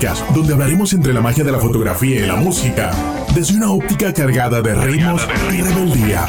[0.00, 2.90] podcast donde hablaremos entre la magia de la fotografía y la música,
[3.34, 6.24] desde una óptica cargada de ritmos y rebeldía.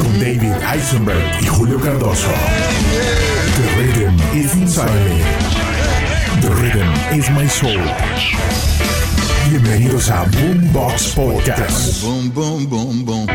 [0.00, 2.28] Con David Eisenberg y Julio Cardoso.
[3.56, 5.20] The rhythm is inside me.
[6.40, 7.80] The rhythm is my soul.
[9.50, 12.04] Bienvenidos a Boombox Podcast.
[12.04, 13.26] Boom, boom, boom, boom.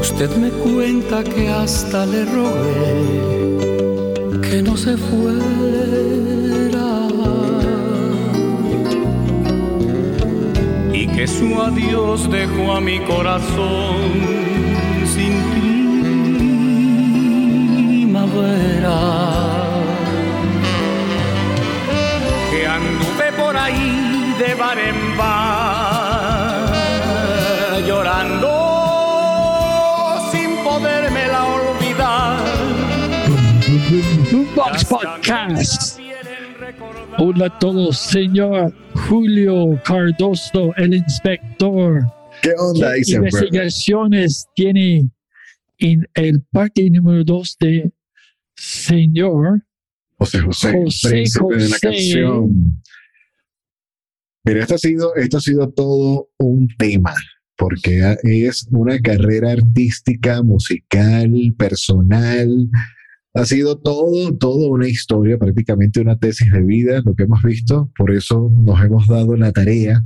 [0.00, 3.91] Usted me cuenta que hasta le rogué
[4.52, 5.30] que no se fuera
[10.92, 14.12] y que su adiós dejó a mi corazón
[15.14, 15.32] sin
[17.94, 18.98] primavera.
[22.50, 25.61] Que anduve por ahí de bar en bar
[37.18, 38.74] Hola a todos, señor
[39.08, 42.02] Julio Cardoso, el inspector.
[42.42, 43.32] ¿Qué onda, ¿Qué Eisenberg?
[43.34, 45.10] investigaciones tiene
[45.78, 47.92] en el parte número 2 de
[48.56, 49.64] señor
[50.18, 51.80] José José, José príncipe de la José.
[51.80, 52.82] canción.
[54.44, 57.14] Mira, esto ha sido, esto ha sido todo un tema,
[57.56, 62.68] porque es una carrera artística, musical, personal.
[63.34, 67.90] Ha sido todo, todo una historia, prácticamente una tesis de vida, lo que hemos visto.
[67.96, 70.04] Por eso nos hemos dado la tarea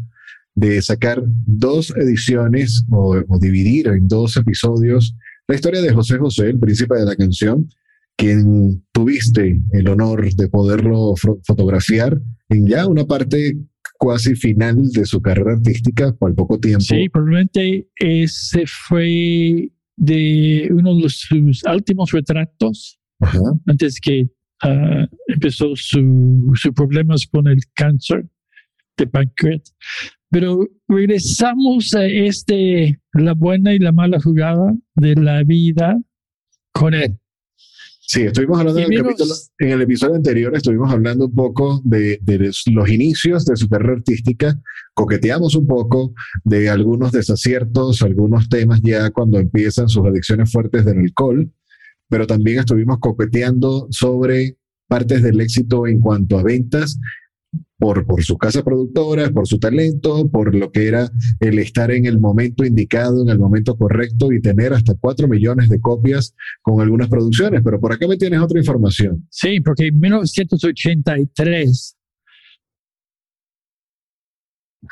[0.54, 5.16] de sacar dos ediciones o, o dividir en dos episodios
[5.48, 7.68] la historia de José José, el príncipe de la canción,
[8.16, 13.56] quien tuviste el honor de poderlo fo- fotografiar en ya una parte
[13.98, 16.80] cuasi final de su carrera artística, al poco tiempo.
[16.80, 23.40] Sí, probablemente ese fue de uno de sus últimos retratos Ajá.
[23.66, 24.28] antes que
[24.62, 28.26] ah, empezó su- sus problemas con el cáncer
[28.96, 29.74] de páncreas.
[30.30, 35.96] Pero regresamos a este, la buena y la mala jugada de la vida
[36.72, 37.16] con él.
[38.08, 42.18] Sí, estuvimos hablando en el, capítulo- en el episodio anterior, estuvimos hablando un poco de,
[42.22, 44.60] de los- los inicios de su carrera artística,
[44.94, 50.98] coqueteamos un poco de algunos desaciertos, algunos temas ya cuando empiezan sus adicciones fuertes del
[50.98, 51.50] alcohol,
[52.08, 54.56] pero también estuvimos coqueteando sobre
[54.88, 56.98] partes del éxito en cuanto a ventas
[57.78, 62.06] por, por su casa productora, por su talento, por lo que era el estar en
[62.06, 66.80] el momento indicado, en el momento correcto y tener hasta 4 millones de copias con
[66.80, 67.62] algunas producciones.
[67.64, 69.26] Pero por acá me tienes otra información.
[69.30, 71.96] Sí, porque en 1983,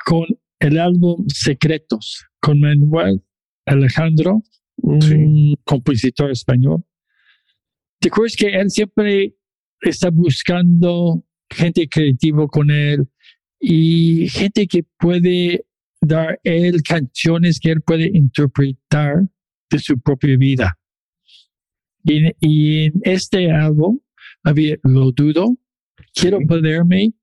[0.05, 0.27] con
[0.61, 3.23] el álbum Secretos, con Manuel
[3.67, 4.43] Alejandro,
[4.77, 5.57] un Sí.
[5.65, 6.85] compositor español,
[8.05, 9.35] ¿te acuerdas que él siempre
[9.81, 13.09] está buscando gente creativa con él
[13.59, 15.65] y gente que puede
[16.03, 19.23] dar él canciones que él puede interpretar
[19.71, 20.79] de su propia vida?
[22.05, 23.99] Y, en- y en este álbum
[24.43, 25.57] había Lo Dudo,
[26.15, 26.41] Quiero.
[26.47, 27.15] Perderme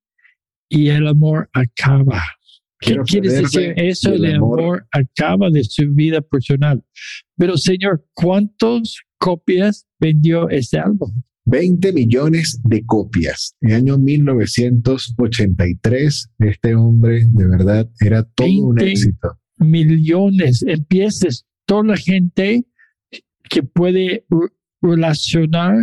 [0.67, 2.23] y El Amor Acaba.
[2.79, 4.13] ¿Qué Quiero quiere perderme decir eso?
[4.13, 6.83] el amor- amor acaba de su vida personal.
[7.37, 11.13] Pero, señor, ¿cuántas copias vendió este álbum?
[11.45, 13.55] 20 millones de copias.
[13.61, 19.39] En el año 1983, este hombre de verdad era todo un 20 éxito.
[19.57, 20.63] Millones.
[20.67, 22.65] Empiezas toda la gente
[23.49, 25.75] que puede re- relacionar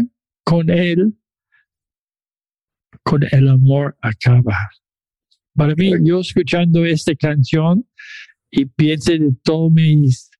[0.44, 1.14] con él,
[3.04, 4.56] con el amor acaba.
[5.54, 7.86] Para mí, yo escuchando esta canción
[8.50, 10.30] y pienso de todos mis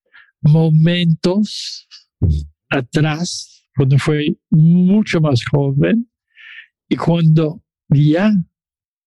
[0.41, 1.87] momentos
[2.71, 6.11] atrás, cuando fue mucho más joven
[6.89, 8.33] y cuando ya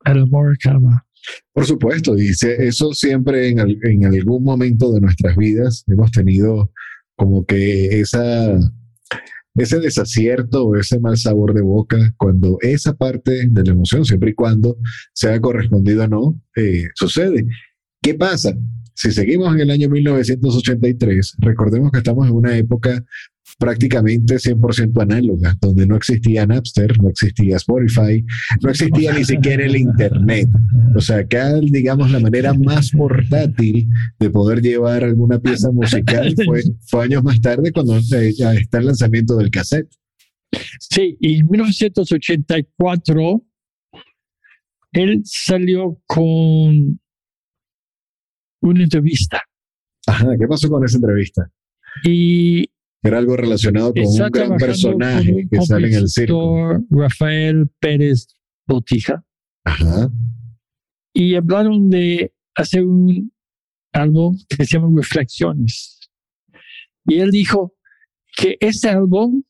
[0.06, 1.06] el amor acaba.
[1.54, 6.72] Por supuesto, y eso siempre en, en algún momento de nuestras vidas hemos tenido
[7.16, 8.58] como que esa,
[9.56, 14.32] ese desacierto o ese mal sabor de boca cuando esa parte de la emoción, siempre
[14.32, 14.78] y cuando
[15.14, 17.46] sea correspondido o no, eh, sucede.
[18.02, 18.56] ¿Qué pasa?
[18.94, 23.04] Si seguimos en el año 1983, recordemos que estamos en una época
[23.60, 28.26] prácticamente 100% análoga, donde no existía Napster, no existía Spotify,
[28.62, 30.50] no existía ni siquiera el Internet.
[30.96, 33.88] O sea, acá, digamos, la manera más portátil
[34.20, 38.88] de poder llevar alguna pieza musical fue, fue años más tarde cuando ya está el
[38.88, 39.90] lanzamiento del cassette.
[40.80, 43.46] Sí, y en 1984
[44.94, 47.01] él salió con
[48.62, 49.42] una entrevista
[50.08, 51.52] Ajá, ¿qué pasó con esa entrevista?
[52.04, 52.70] y
[53.04, 56.80] Era algo relacionado con un gran personaje un que sale en el circo.
[56.90, 58.36] Rafael Pérez
[58.68, 59.24] Botija.
[59.64, 60.10] Ajá.
[61.14, 63.32] y hablaron de hacer un
[63.94, 66.00] álbum que se llama Reflexiones.
[67.06, 67.74] Y él dijo
[68.36, 69.44] que ese álbum,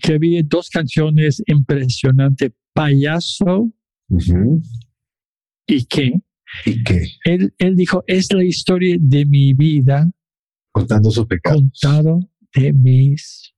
[0.00, 3.70] que había dos canciones impresionantes, Payaso
[5.66, 6.12] y que,
[6.64, 7.06] ¿Y qué?
[7.24, 10.10] él, él dijo, es la historia de mi vida
[10.72, 11.60] Contando sus pecados.
[11.60, 12.20] contado
[12.54, 13.54] de mis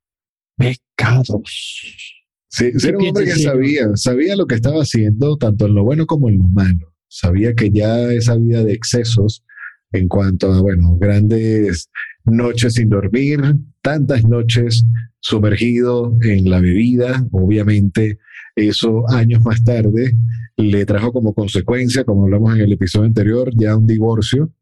[0.57, 2.15] pecados.
[2.49, 6.07] Sí, era un hombre que sabía, sabía lo que estaba haciendo, tanto en lo bueno
[6.07, 6.95] como en lo malo.
[7.09, 9.45] Sabía que ya esa vida de excesos,
[9.93, 11.89] en cuanto a, bueno, grandes
[12.25, 13.41] noches sin dormir,
[13.83, 14.85] tantas noches
[15.21, 18.19] sumergido en la bebida, obviamente,
[18.57, 20.15] eso años más tarde
[20.57, 24.53] le trajo como consecuencia, como hablamos en el episodio anterior, ya un divorcio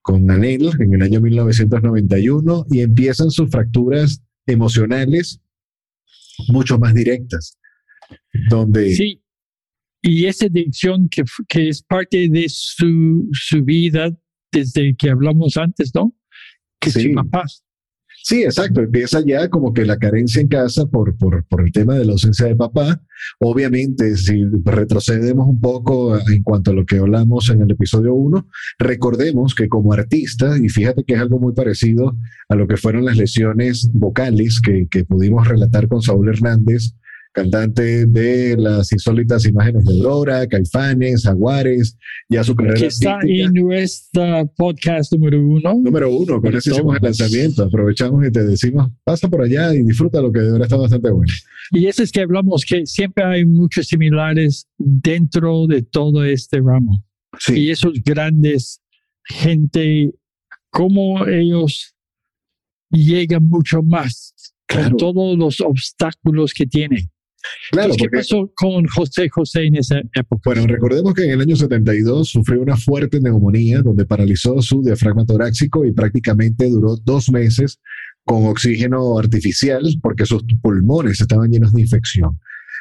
[0.00, 5.40] con Anel en el año 1991 y empiezan sus fracturas emocionales
[6.48, 7.58] mucho más directas,
[8.48, 9.18] donde Sí.
[10.04, 14.10] Y esa adicción que, que es parte de su, su vida
[14.50, 16.12] desde que hablamos antes, ¿no?
[16.82, 17.08] Que Sí.
[17.08, 17.44] su papá.
[18.24, 18.80] Sí, exacto.
[18.80, 22.12] Empieza ya como que la carencia en casa por, por, por el tema de la
[22.12, 23.02] ausencia de papá.
[23.40, 28.46] Obviamente, si retrocedemos un poco en cuanto a lo que hablamos en el episodio 1,
[28.78, 32.16] recordemos que como artista, y fíjate que es algo muy parecido
[32.48, 36.94] a lo que fueron las lesiones vocales que, que pudimos relatar con Saúl Hernández,
[37.32, 41.96] cantante de las insólitas imágenes de Aurora, Caifanes, Jaguares,
[42.28, 43.46] ya su carrera que está artística.
[43.46, 45.74] en nuestra podcast número uno.
[45.82, 47.64] Número uno, con eso hicimos el lanzamiento.
[47.64, 51.10] Aprovechamos y te decimos, pasa por allá y disfruta lo que de verdad está bastante
[51.10, 51.32] bueno.
[51.70, 57.04] Y eso es que hablamos que siempre hay muchos similares dentro de todo este ramo.
[57.38, 58.80] Sí, Y esos grandes
[59.24, 60.12] gente,
[60.70, 61.94] cómo ellos
[62.90, 64.34] llegan mucho más
[64.66, 64.90] Claro.
[64.90, 67.08] con todos los obstáculos que tienen.
[67.70, 70.42] Claro, Entonces, ¿qué pasó con José José en esa época?
[70.44, 75.24] bueno, recordemos que en el año 72 sufrió una fuerte neumonía donde paralizó su diafragma
[75.26, 77.80] torácico y prácticamente duró dos meses
[78.24, 82.38] con oxígeno artificial porque sus pulmones estaban llenos de infección.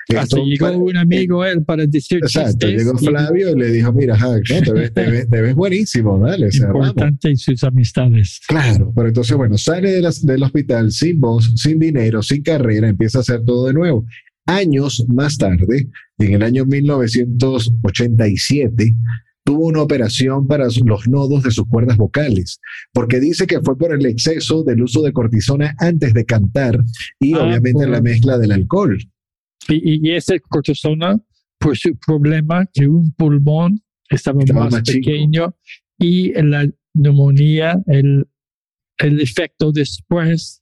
[0.10, 4.16] Hasta Esto llegó un amigo él para decir Exacto, llegó Flavio y le dijo, mira,
[4.16, 6.88] ajá, no, te, ves, te ves- te ves buenísimo, dale, o sea, vamos.
[6.90, 8.42] importante y sus amistades.
[8.48, 12.90] Claro, pero entonces, bueno, sale de las- del hospital sin voz, sin dinero, sin carrera,
[12.90, 14.06] empieza a hacer todo de nuevo.
[14.46, 18.96] Años más tarde, en el año 1987,
[19.44, 22.60] tuvo una operación para los nodos de sus cuerdas vocales,
[22.94, 26.80] porque dice que fue por el exceso del uso de cortisona antes de cantar
[27.20, 28.98] y Ah, obviamente por- la mezcla del alcohol.
[29.68, 31.20] Y, y ese cortisona,
[31.60, 35.56] por su problema, que un pulmón estaba, Estaba más, más pequeño
[36.00, 38.28] y la neumonía, el,
[38.98, 40.61] el efecto después.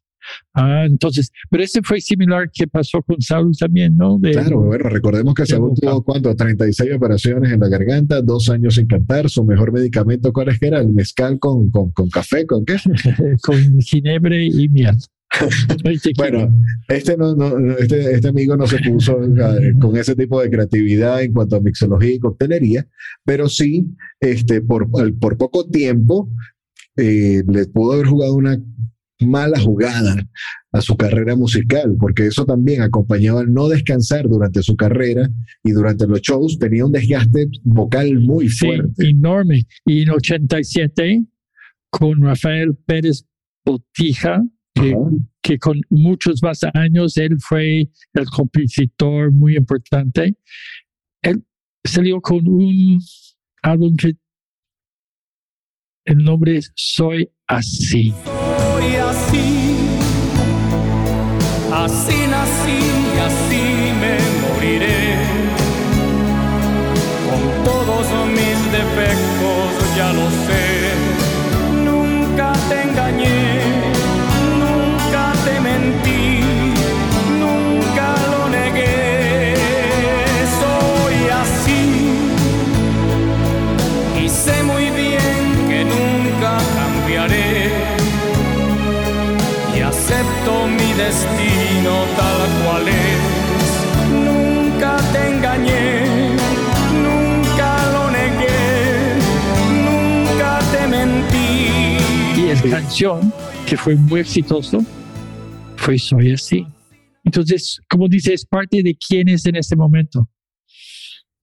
[0.53, 4.17] Ah, entonces, pero ese fue similar que pasó con Saúl también, ¿no?
[4.19, 8.75] De- Claro, bueno, recordemos que Saúl tuvo cuánto, 36 operaciones en la garganta, dos años
[8.75, 10.79] sin cantar, su mejor medicamento, ¿cuál es que era?
[10.79, 12.75] El mezcal con, con, con café, ¿con qué?
[13.43, 14.95] con ginebre y miel.
[16.17, 16.51] Bueno,
[16.87, 21.21] este, no, no- este, este amigo no se puso eh, con ese tipo de creatividad
[21.21, 22.87] en cuanto a mixología y coctelería,
[23.23, 23.87] pero sí,
[24.19, 26.29] este, por, por poco tiempo,
[26.97, 28.59] eh, le pudo haber jugado una
[29.19, 30.15] mala jugada
[30.71, 35.29] a su carrera musical, porque eso también acompañaba no descansar durante su carrera
[35.63, 39.09] y durante los shows tenía un desgaste vocal muy Sí, fuerte.
[39.09, 39.63] enorme.
[39.85, 41.25] Y en 87,
[41.89, 43.25] con Rafael Pérez
[43.65, 44.41] Botija,
[45.41, 50.37] que con muchos más años él fue el compositor muy importante.
[51.21, 51.43] Él
[51.83, 52.99] salió con un
[53.63, 54.13] álbum que
[56.05, 58.13] el nombre es Soy Así.
[58.79, 59.77] Soy así,
[61.83, 62.79] así nací
[63.13, 63.63] y así
[64.01, 65.17] me moriré.
[67.27, 68.05] Con todos
[68.37, 69.67] mis defectos
[69.97, 70.65] ya lo sé.
[71.83, 73.38] Nunca te engañé,
[90.39, 94.09] acepto mi destino tal cual es.
[94.11, 96.35] Nunca te engañé,
[96.93, 99.19] nunca lo negué,
[99.83, 102.41] nunca te mentí.
[102.41, 103.33] Y el canción,
[103.67, 104.83] que fue muy exitoso,
[105.77, 106.65] fue Soy Así.
[107.23, 110.29] Entonces, como dice, es parte de quién es en este momento.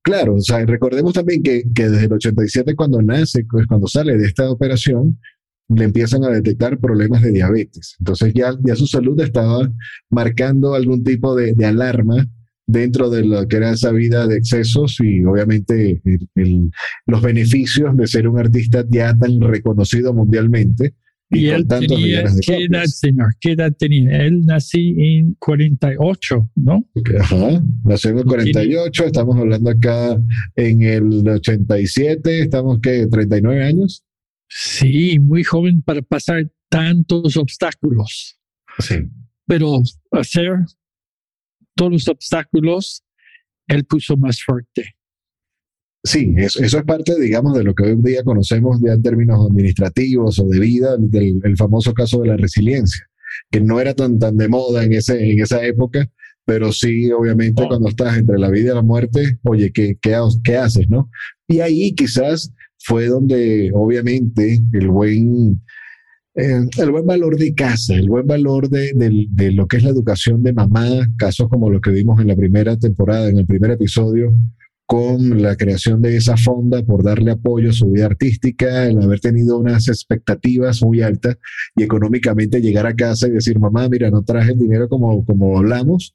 [0.03, 4.17] Claro, o sea, recordemos también que, que desde el 87 cuando nace, pues cuando sale
[4.17, 5.19] de esta operación,
[5.69, 7.97] le empiezan a detectar problemas de diabetes.
[7.99, 9.71] Entonces ya, ya su salud estaba
[10.11, 12.27] marcando algún tipo de, de alarma
[12.67, 16.03] dentro de lo que era esa vida de excesos y obviamente
[17.07, 20.95] los beneficios de ser un artista ya tan reconocido mundialmente.
[21.29, 23.35] Y, él tenía, ¿qué edad, señor?
[23.41, 24.25] ¿Qué edad tenía?
[24.25, 26.89] Él nació en 48, ¿no?
[27.19, 30.23] Ajá, nació en el 48, estamos hablando acá
[30.55, 34.06] en el 87, estamos que 39 años.
[34.49, 38.39] Sí, muy joven para pasar tantos obstáculos.
[38.79, 38.97] Sí.
[39.47, 40.53] Pero hacer
[41.75, 43.05] todos los obstáculos,
[43.69, 44.97] él puso más fuerte.
[46.07, 49.45] Sí, eso, es parte, digamos, de lo que hoy en día conocemos ya en términos
[49.51, 53.05] administrativos o de vida, del el famoso caso de la resiliencia,
[53.51, 56.09] que no era tan, tan de moda en, ese, en esa época,
[56.45, 57.69] pero sí, obviamente, oh.
[57.69, 61.11] cuando estás entre la vida y la muerte, oye, ¿qué, qué, qué haces, no?
[61.49, 62.53] Y ahí quizás
[62.87, 65.61] fue donde, obviamente, el buen
[66.37, 69.91] eh, el buen valor de casa, el buen valor de, de, lo que es la
[69.91, 73.73] educación de mamá, casos como los que vimos en la primera temporada, en el primer
[73.73, 74.33] episodio,
[74.85, 79.19] con la creación de esa fonda por darle apoyo a su vida artística, el haber
[79.19, 81.39] tenido unas expectativas muy altas
[81.75, 85.59] y económicamente llegar a casa y decir, mamá, mira, no traje el dinero como, como
[85.59, 86.15] hablamos,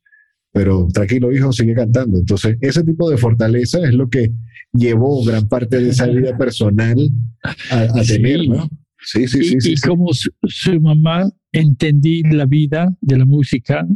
[0.54, 2.20] pero tranquilo, hijo, sigue cantando.
[2.20, 4.32] Entonces, ese tipo de fortaleza es lo que
[4.74, 6.98] llevó gran parte de esa vida personal
[7.44, 8.70] a, tener, ¿no?
[9.04, 9.72] Sí, sí, sí.
[9.72, 13.88] Y, como su, mamá entendí la vida de la música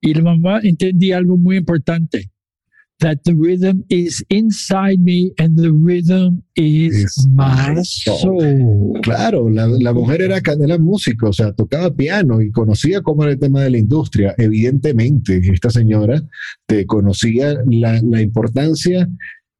[0.00, 2.30] y la mamá entendí algo muy importante.
[3.00, 9.00] That the rhythm is inside me and the rhythm is, my soul.
[9.02, 13.32] Claro, la, la mujer era, era músico, o sea, tocaba piano y conocía cómo era
[13.32, 14.34] el tema de la industria.
[14.38, 16.22] Evidentemente, esta señora
[16.66, 19.08] te conocía la, la importancia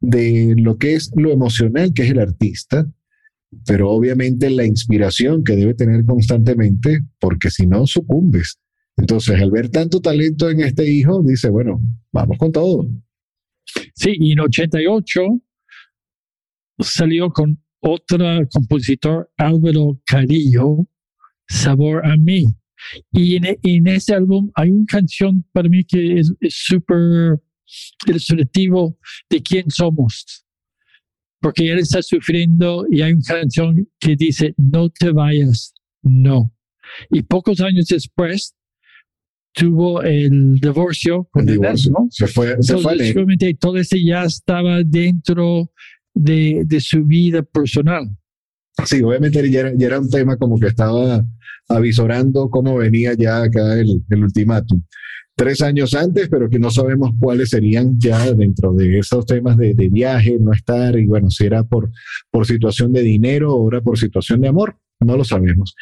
[0.05, 2.87] de lo que es lo emocional que es el artista,
[3.67, 8.59] pero obviamente la inspiración que debe tener constantemente, porque si no, sucumbes.
[8.97, 11.81] Entonces, al ver tanto talento en este hijo, dice, bueno,
[12.13, 12.89] vamos con todo.
[13.95, 15.21] Sí, y en 88
[16.81, 20.87] salió con otro compositor, Álvaro Carillo,
[21.49, 22.47] Sabor a mí.
[23.13, 27.41] Y en, ese álbum hay una canción para mí que es súper
[28.07, 28.99] ilustrativo
[29.31, 30.45] de quién somos
[31.45, 36.51] porque él está sufriendo y hay una canción que dice, no te vayas, no.
[37.11, 38.55] Y pocos años después
[39.53, 41.93] tuvo el divorcio con el divorcio.
[41.93, 42.09] ¿no?
[42.11, 42.97] Se fue, se fue
[43.61, 45.71] todo eso ya estaba dentro
[46.15, 48.09] de, de, su vida personal.
[48.87, 51.23] Sí, obviamente ya era, ya era, un tema como que estaba
[51.69, 54.83] avisorando cómo venía ya acá el, el ultimátum
[55.37, 59.75] tres años antes, pero que no sabemos cuáles serían ya dentro de esos temas de,
[59.91, 61.91] viaje, no estar, y bueno, si era por,
[62.31, 65.75] por situación de dinero o era por situación de amor, no lo sabemos.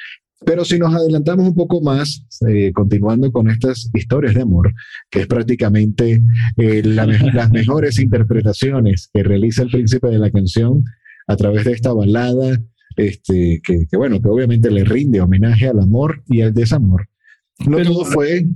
[0.45, 4.73] Pero si nos adelantamos un poco más, eh, continuando con estas historias de amor,
[5.09, 6.21] que es prácticamente
[6.57, 10.85] eh, las mejores interpretaciones que realiza el príncipe de la canción
[11.29, 12.61] a través de esta balada,
[12.97, 17.07] este, que, que bueno, que obviamente le rinde homenaje al amor y al desamor
[17.67, 18.47] no Pero, fue.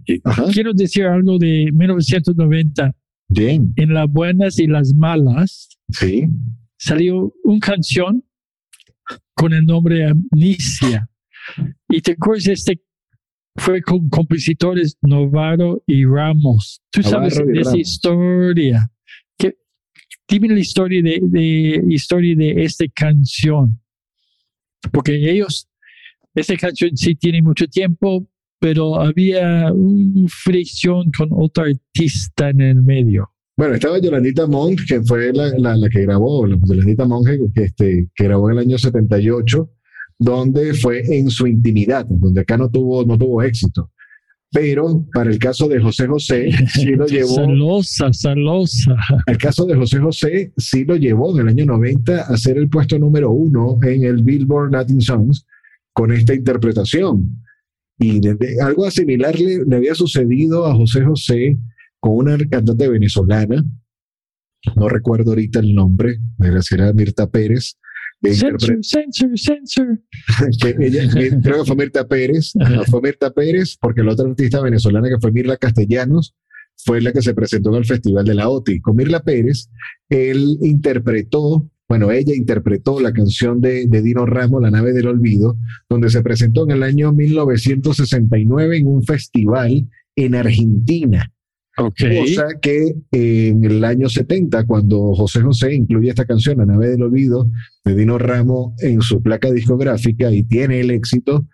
[0.52, 2.94] Quiero decir algo de 1990.
[3.28, 3.72] Bien.
[3.76, 5.68] En las buenas y las malas.
[5.90, 6.28] Sí.
[6.78, 8.24] Salió una canción
[9.34, 11.08] con el nombre Amnesia.
[11.88, 12.80] Y te acuerdas, este
[13.56, 16.80] fue con compositores Novaro y Ramos.
[16.90, 18.90] Tú sabes de esa historia.
[20.28, 23.80] dime la historia de, de, historia de esta canción.
[24.92, 25.68] Porque ellos,
[26.34, 32.82] esta canción sí tiene mucho tiempo, pero había una fricción con otro artista en el
[32.82, 33.30] medio.
[33.56, 38.24] Bueno, estaba Yolandita Monge, que fue la, la, que grabó, Yolandita Monge, que, este, que
[38.24, 39.70] grabó en el año 78,
[40.18, 43.90] donde fue en su intimidad, donde acá no tuvo, no tuvo éxito.
[44.52, 47.34] Pero para el caso de José José, sí lo llevó.
[47.34, 48.96] Salosa, salosa.
[49.26, 52.68] El caso de José José sí lo llevó en el año 90 a ser el
[52.68, 55.46] puesto número uno en el Billboard Latin Songs
[55.92, 57.42] con esta interpretación.
[57.98, 58.20] Y
[58.60, 61.58] algo similar le, había sucedido a José José
[61.98, 63.64] con una cantante venezolana,
[64.74, 66.18] no recuerdo ahorita el nombre,
[66.70, 67.76] era Mirta Pérez.
[68.22, 70.00] Censor, censor, censor.
[71.42, 72.52] creo que fue Mirta Pérez,
[72.90, 76.34] fue Mirta Pérez, porque la otra artista venezolana que fue Mirla Castellanos
[76.76, 78.80] fue la que se presentó en el Festival de la OTI.
[78.80, 79.70] Con Mirla Pérez,
[80.08, 85.56] él interpretó bueno, ella interpretó la canción de, Dino Ramos, La nave del olvido,
[85.88, 91.30] donde se presentó en el año 1969 en un festival en Argentina.
[91.78, 92.20] Okay.
[92.20, 97.02] Cosa que en el año 70, cuando José José incluye esta canción, La nave del
[97.02, 97.48] olvido,
[97.84, 101.46] de Dino Ramos, en su placa discográfica y tiene el éxito,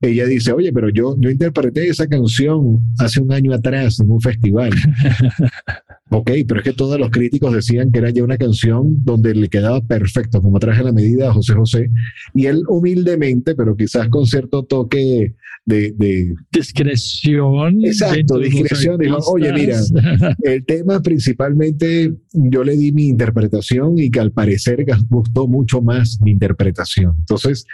[0.00, 4.20] ella dice, oye, pero yo, yo interpreté esa canción hace un año atrás en un
[4.20, 4.70] festival.
[6.10, 9.48] ok, pero es que todos los críticos decían que era ya una canción donde le
[9.48, 11.90] quedaba perfecto, como traje la medida a José José.
[12.34, 15.92] Y él humildemente, pero quizás con cierto toque de...
[15.92, 17.84] de discreción.
[17.84, 18.98] Exacto, discreción.
[18.98, 19.78] Dijo, oye, mira,
[20.42, 26.18] el tema principalmente yo le di mi interpretación y que al parecer gustó mucho más
[26.22, 27.14] mi interpretación.
[27.20, 27.66] Entonces,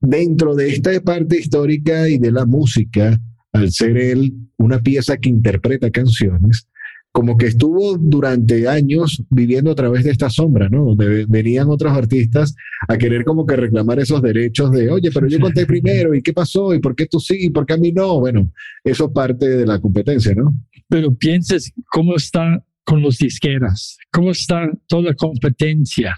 [0.00, 3.18] dentro de esta parte histórica y de la música,
[3.52, 6.68] al ser él una pieza que interpreta canciones,
[7.12, 10.86] como que estuvo durante años viviendo a través de esta sombra, ¿no?
[10.86, 12.54] Donde venían otros artistas
[12.88, 16.32] a querer como que reclamar esos derechos de, oye, pero yo conté primero, ¿y qué
[16.32, 16.74] pasó?
[16.74, 17.36] ¿Y por qué tú sí?
[17.38, 18.18] ¿Y por qué a mí no?
[18.18, 18.50] Bueno,
[18.82, 20.54] eso parte de la competencia, ¿no?
[20.88, 26.16] Pero pienses cómo está con los disqueras, cómo está toda la competencia.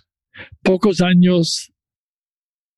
[0.63, 1.73] Pocos años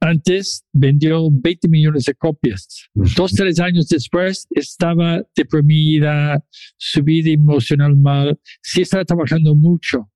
[0.00, 2.88] antes vendió 20 millones de copias.
[2.94, 6.44] Dos, tres años después estaba deprimida,
[6.76, 10.10] su vida emocional mal, sí está trabajando mucho,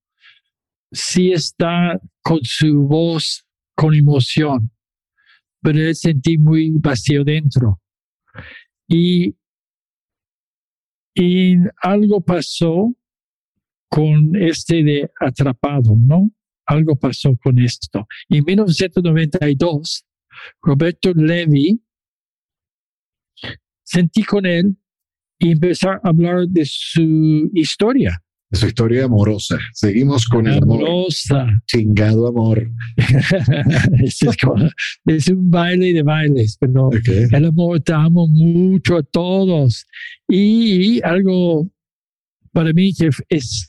[0.93, 4.71] sí está con su voz con emoción,
[5.63, 7.81] pero sentí muy vacío dentro.
[8.87, 9.37] Y,
[11.15, 12.95] y algo pasó
[13.89, 16.31] con este de atrapado, ¿no?
[16.71, 18.07] Algo pasó con esto.
[18.29, 20.05] En 1992,
[20.63, 21.81] Roberto Levi,
[23.83, 24.77] sentí con él
[25.39, 28.23] y empecé a hablar de su historia.
[28.51, 29.59] De su historia amorosa.
[29.73, 31.43] Seguimos con el amorosa.
[31.43, 31.63] amor.
[31.67, 32.71] Chingado amor.
[34.03, 34.21] es,
[35.07, 39.87] es, un baile de bailes, pero el amor te amo mucho a todos.
[40.29, 41.69] Y algo
[42.53, 43.69] para mí que es,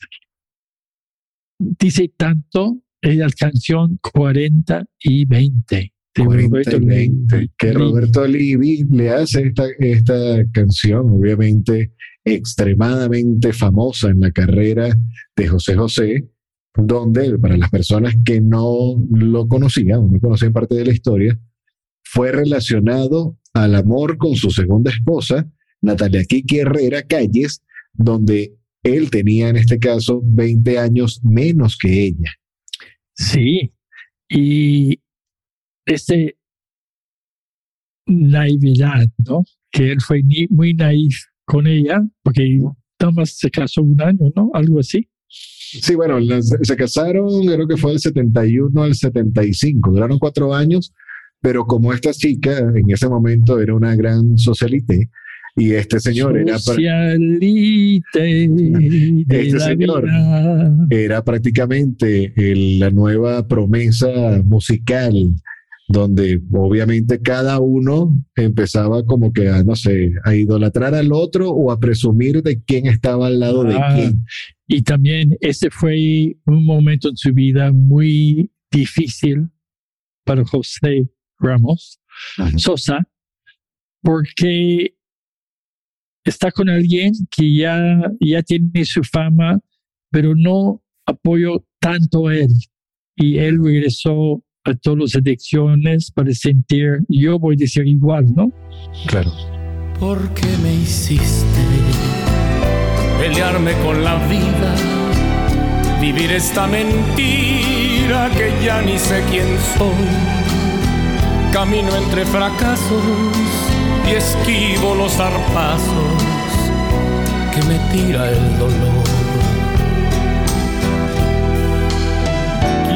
[1.57, 5.93] dice tanto es la canción 40 y 20.
[6.13, 11.93] De Roberto y 20, que Roberto Livi le hace esta, esta canción, obviamente
[12.25, 14.95] extremadamente famosa en la carrera
[15.35, 16.29] de José José,
[16.75, 21.39] donde para las personas que no lo conocían, no conocían parte de la historia,
[22.03, 25.49] fue relacionado al amor con su segunda esposa,
[25.81, 32.31] Natalia Kiki Herrera Calles, donde él tenía en este caso 20 años menos que ella.
[33.13, 33.73] Sí,
[34.29, 34.99] y
[35.85, 36.35] ese
[38.07, 39.43] naividad, ¿no?
[39.71, 42.59] Que él fue muy naif con ella, porque
[42.99, 44.51] nada más se casó un año, ¿no?
[44.53, 45.07] Algo así.
[45.27, 50.93] Sí, bueno, se casaron, creo que fue del 71 al 75, duraron cuatro años,
[51.39, 55.09] pero como esta chica en ese momento era una gran socialité,
[55.55, 56.79] y este señor era este
[59.59, 60.07] señor
[60.89, 62.33] era prácticamente
[62.79, 65.13] la nueva promesa musical
[65.91, 71.71] donde obviamente cada uno empezaba como que a, no sé, a idolatrar al otro o
[71.71, 74.25] a presumir de quién estaba al lado de ah, quién.
[74.67, 79.49] Y también ese fue un momento en su vida muy difícil
[80.23, 81.09] para José
[81.39, 81.99] Ramos
[82.55, 83.07] Sosa,
[84.01, 84.95] porque
[86.23, 89.59] está con alguien que ya, ya tiene su fama,
[90.11, 92.49] pero no apoyó tanto a él.
[93.15, 98.51] Y él regresó a todas las adicciones para sentir, yo voy a decir igual, ¿no?
[99.07, 99.31] Claro.
[99.99, 101.61] ¿Por qué me hiciste
[103.19, 104.75] pelearme con la vida?
[105.99, 109.93] Vivir esta mentira que ya ni sé quién soy.
[111.53, 113.70] Camino entre fracasos
[114.11, 116.21] y esquivo los zarpazos
[117.53, 119.03] que me tira el dolor.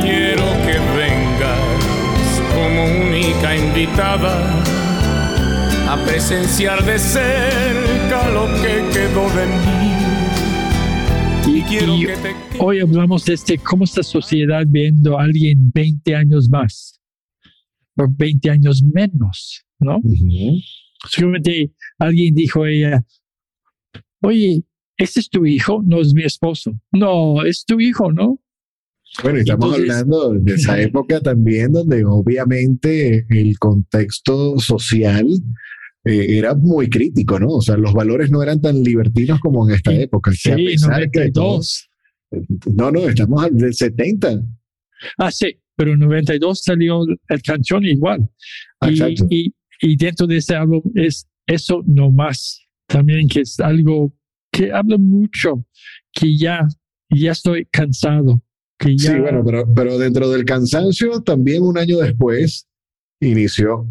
[0.02, 4.64] Quiero que vengas como única invitada
[5.90, 9.96] a presenciar de cerca lo que quedó de mí.
[11.48, 12.36] Y, quiero que te...
[12.60, 17.00] hoy hablamos de este, cómo esta sociedad viendo a alguien 20 años más,
[17.96, 20.02] o 20 años menos, ¿no?
[21.10, 23.06] Seguramente alguien dijo a ella,
[24.22, 24.64] oye,
[24.98, 25.82] ¿este es tu hijo?
[25.86, 26.80] No es mi esposo.
[26.92, 28.40] No, es tu hijo, ¿no?
[29.24, 35.26] Bueno, estamos hablando de esa época también donde obviamente el contexto social
[36.04, 37.50] eh, era muy crítico, ¿no?
[37.50, 40.32] O sea, los valores no eran tan libertinos como en esta época.
[40.34, 41.90] Sí, 92.
[42.76, 44.42] no, no, estamos del 70.
[45.18, 48.30] Ah, sí, pero en 92 salió el canción igual.
[48.82, 49.54] y, y
[49.96, 54.12] dentro de ese álbum es eso no más, también que es algo
[54.52, 55.66] que habla mucho,
[56.12, 56.68] que ya,
[57.10, 58.42] ya estoy cansado.
[58.80, 62.68] Que ya, Sí, bueno, pero, pero dentro del cansancio, también un año después
[63.22, 63.88] inició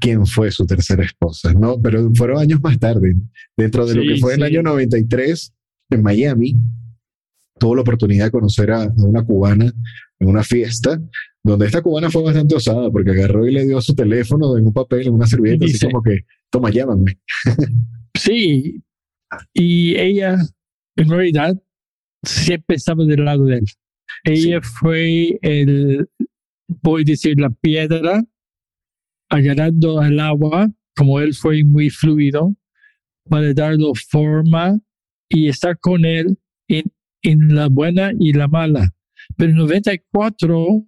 [0.00, 1.80] quién fue su tercera esposa, ¿no?
[1.80, 3.14] Pero fueron años más tarde.
[3.56, 4.44] Dentro de lo Sí, que fue el sí.
[4.46, 5.52] año 93,
[5.90, 6.56] en Miami,
[7.58, 9.72] tuvo la oportunidad de conocer a, a una cubana
[10.18, 11.00] en una fiesta,
[11.52, 14.72] donde esta cubana fue bastante osada, porque agarró y le dio su teléfono en un
[14.72, 17.18] papel, en una servilleta, Y así dice- como que, toma, llámame.
[18.18, 18.82] Sí,
[19.52, 20.38] y ella
[20.96, 21.54] en realidad
[22.24, 23.64] siempre estaba del lado de él.
[24.24, 26.08] Ella fue el,
[26.82, 28.22] voy a decir, la piedra
[29.28, 32.54] agarrando al agua, como él fue muy fluido,
[33.28, 34.78] para darle forma
[35.28, 36.84] y estar con él en,
[37.22, 38.94] en la buena y la mala.
[39.36, 40.84] Pero en 94,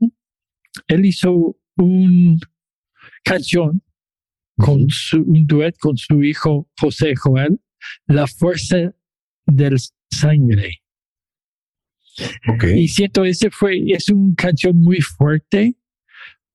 [0.87, 2.39] él hizo una
[3.25, 3.83] canción
[4.57, 7.61] con su, un duet con su hijo José Joel,
[8.07, 8.93] La fuerza
[9.47, 9.77] del
[10.11, 10.83] sangre.
[12.49, 12.65] Ok.
[12.77, 15.77] Y siento, ese fue, es una canción muy fuerte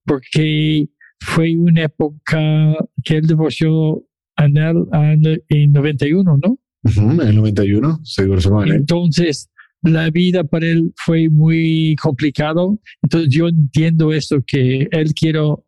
[0.06, 6.60] porque fue una época que él divorció a él en, en 91, ¿no?
[6.84, 8.76] Ujú, en el 91, seguro se con él.
[8.76, 9.50] Entonces,
[9.84, 12.80] la vida para él fue muy complicado.
[13.02, 15.66] Entonces, yo entiendo eso, que él quiero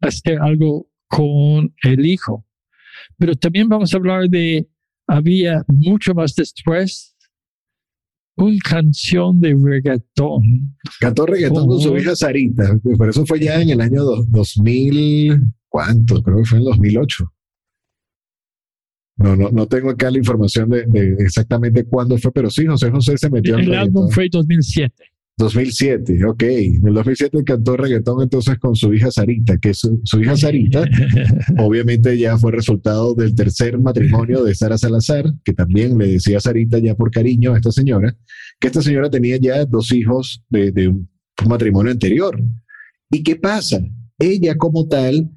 [0.00, 2.46] hacer algo con el hijo.
[3.16, 4.68] Pero también vamos a hablar de,
[5.06, 7.14] había mucho más después,
[8.36, 10.76] una canción de reggaetón.
[11.00, 15.40] Cantó reggaetón con su hija Sarita, por eso fue ya en el año do- 2000,
[15.68, 16.22] ¿cuánto?
[16.22, 17.32] Creo que fue en el 2008.
[19.18, 22.90] No, no, no tengo acá la información de, de exactamente cuándo fue, pero sí, José
[22.90, 24.10] José se metió en El álbum reggaetón.
[24.12, 24.94] fue 2007.
[25.38, 26.42] 2007, ok.
[26.42, 30.84] En el 2007 cantó reggaetón entonces con su hija Sarita, que su, su hija Sarita
[31.58, 36.78] obviamente ya fue resultado del tercer matrimonio de Sara Salazar, que también le decía Sarita
[36.78, 38.16] ya por cariño a esta señora,
[38.60, 41.08] que esta señora tenía ya dos hijos de, de un
[41.48, 42.40] matrimonio anterior.
[43.10, 43.80] ¿Y qué pasa?
[44.18, 45.30] Ella como tal,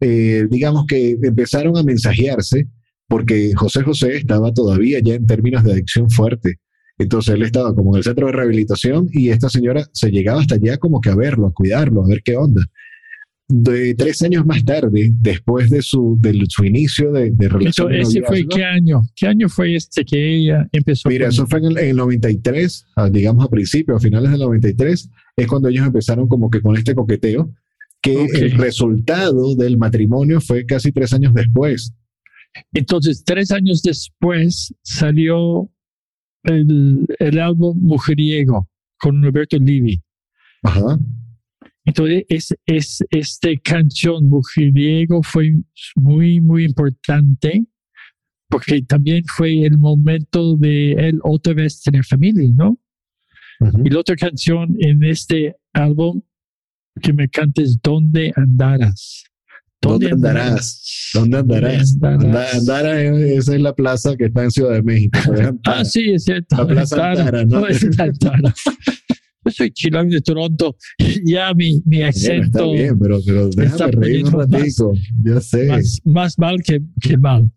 [0.00, 2.68] eh, digamos que empezaron a mensajearse
[3.08, 6.56] porque José José estaba todavía ya en términos de adicción fuerte.
[6.98, 10.56] Entonces él estaba como en el centro de rehabilitación y esta señora se llegaba hasta
[10.56, 12.64] allá como que a verlo, a cuidarlo, a ver qué onda
[13.50, 17.90] de tres años más tarde, después de su, de su inicio de, de relación.
[17.94, 19.00] Entonces, ¿ese fue qué año?
[19.16, 21.08] ¿Qué año fue este que ella empezó?
[21.08, 24.30] Mira, con- eso fue en el, en el 93, ah, digamos a principios, a finales
[24.32, 27.50] del 93, es cuando ellos empezaron como que con este coqueteo,
[28.02, 31.94] que el resultado del matrimonio fue casi tres años después.
[32.72, 35.70] Entonces, tres años después salió
[36.44, 38.68] el, el álbum Mujeriego
[38.98, 40.00] con Roberto Livi.
[40.62, 40.98] Ajá.
[41.84, 45.54] Entonces, es, es, esta canción Mujeriego fue
[45.96, 47.64] muy, muy importante
[48.48, 52.78] porque también fue el momento de él otra vez tener familia, ¿no?
[53.84, 56.22] Y la otra canción en este álbum
[57.02, 59.24] que me cantes ¿Dónde andarás?
[59.80, 61.10] ¿Dónde andarás?
[61.14, 61.96] ¿Dónde andarás?
[62.02, 65.18] Anda- Andara, eh, esa es la plaza que está en Ciudad de México.
[65.64, 66.56] Ah, sí, es cierto.
[66.56, 67.66] La Plaza Antara, ¿no?
[67.68, 68.54] es Antara.
[69.44, 70.76] Yo soy chilango de Toronto.
[71.24, 74.92] Ya mi, mi Bueno, está acento bien, pero, pero déjame reír un ratico.
[75.24, 75.66] Ya sé.
[75.68, 77.50] más, más mal que, que mal.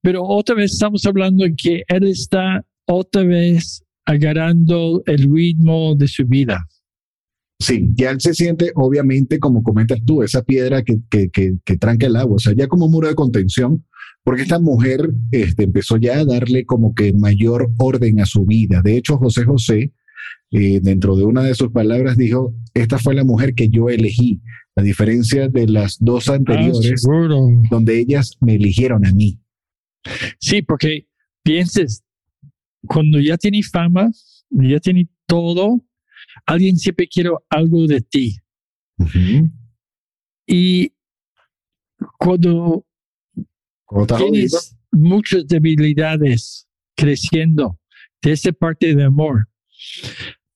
[0.00, 6.08] Pero otra vez estamos hablando de que él está otra vez agarrando el ritmo de
[6.08, 6.66] su vida.
[7.64, 11.78] Sí, ya él se siente, obviamente, como comentas tú, esa piedra que, que, que, que
[11.78, 13.86] tranca el agua, o sea, ya como muro de contención,
[14.22, 18.82] porque esta mujer este, empezó ya a darle como que mayor orden a su vida.
[18.82, 19.94] De hecho, José José,
[20.50, 24.42] eh, dentro de una de sus palabras, dijo, esta fue la mujer que yo elegí,
[24.76, 27.02] a diferencia de las dos Ah, anteriores,
[27.70, 29.40] donde ellas me eligieron a mí.
[30.38, 31.06] Sí, porque
[31.42, 32.04] pienses,
[32.86, 34.10] cuando ya tienes fama,
[34.50, 35.82] ya tienes todo,
[36.46, 38.36] alguien siempre quiere algo de ti.
[40.46, 40.92] Y
[42.18, 42.86] cuando
[44.18, 47.78] tienes muchas debilidades creciendo
[48.22, 49.48] de esa parte de amor,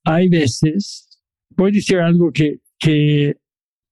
[0.04, 1.20] hay veces,
[1.50, 3.36] voy a decir algo que, que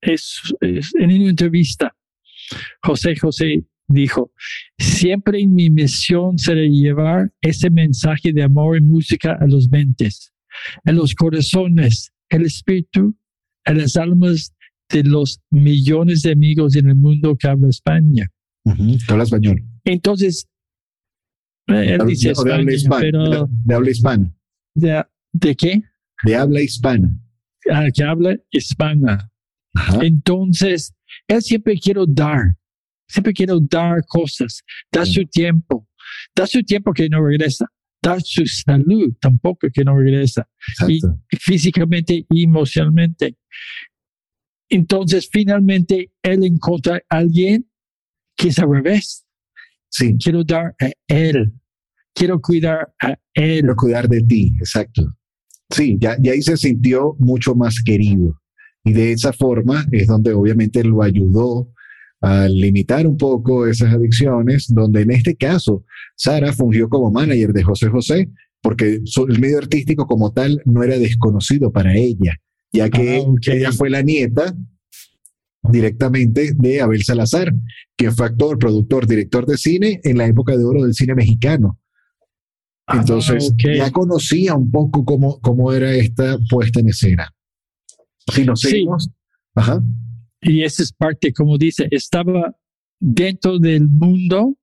[0.00, 1.94] es, es- en una entrevista,
[2.82, 4.32] José José dijo,
[4.78, 10.32] siempre mi misión será llevar ese mensaje de amor y música a los mentes,
[10.84, 13.16] a los corazones, el espíritu,
[13.64, 14.52] a las almas
[14.90, 18.28] de los millones de amigos en el mundo que habla España.
[18.64, 18.96] Ujú.
[19.08, 19.62] Habla español.
[19.84, 20.48] Entonces,
[21.68, 23.00] eh, él Habla- dice o de habla España, hispana.
[23.00, 24.34] pero De habla hispana.
[24.74, 25.82] ¿de, de qué?
[26.24, 27.10] De habla hispana.
[27.70, 29.30] Ah, que habla hispana.
[29.74, 29.98] Ajá.
[30.02, 30.94] Entonces,
[31.28, 32.56] él siempre quiere dar,
[33.08, 34.62] siempre quiere dar cosas,
[35.04, 35.12] Sí.
[35.12, 35.88] su tiempo,
[36.36, 37.66] Da su tiempo que no regresa.
[38.02, 40.48] Da su salud tampoco que no regresa.
[40.88, 41.00] Y
[41.38, 43.36] físicamente y emocionalmente.
[44.68, 47.68] Entonces, finalmente, él encuentra a alguien
[48.36, 49.24] que es al revés.
[49.88, 51.52] Sí, Quiero dar a él.
[52.14, 53.60] Quiero cuidar a él.
[53.60, 55.16] quiero cuidar de ti, exacto.
[55.70, 58.40] Sí, ya, ya ahí se sintió mucho más querido.
[58.84, 61.72] Y de esa forma es donde obviamente lo ayudó
[62.20, 65.84] a limitar un poco esas adicciones, donde en este caso
[66.16, 68.30] Sara fungió como manager de José José,
[68.62, 72.36] porque el medio artístico como tal no era desconocido para ella,
[72.72, 74.54] ya que Ah, ella fue la nieta
[75.62, 77.52] directamente de Abel Salazar,
[77.96, 81.78] quien fue actor, productor, director de cine en la época de oro del cine mexicano.
[82.86, 83.74] Ah, Entonces, ok.
[83.76, 87.32] ya conocía un poco cómo, cómo era esta puesta en escena.
[88.32, 88.68] Si nos Sí.
[88.70, 89.10] seguimos.
[89.56, 89.82] Ajá.
[90.46, 92.56] Y esa es parte, como dice, estaba
[93.00, 94.56] dentro del mundo,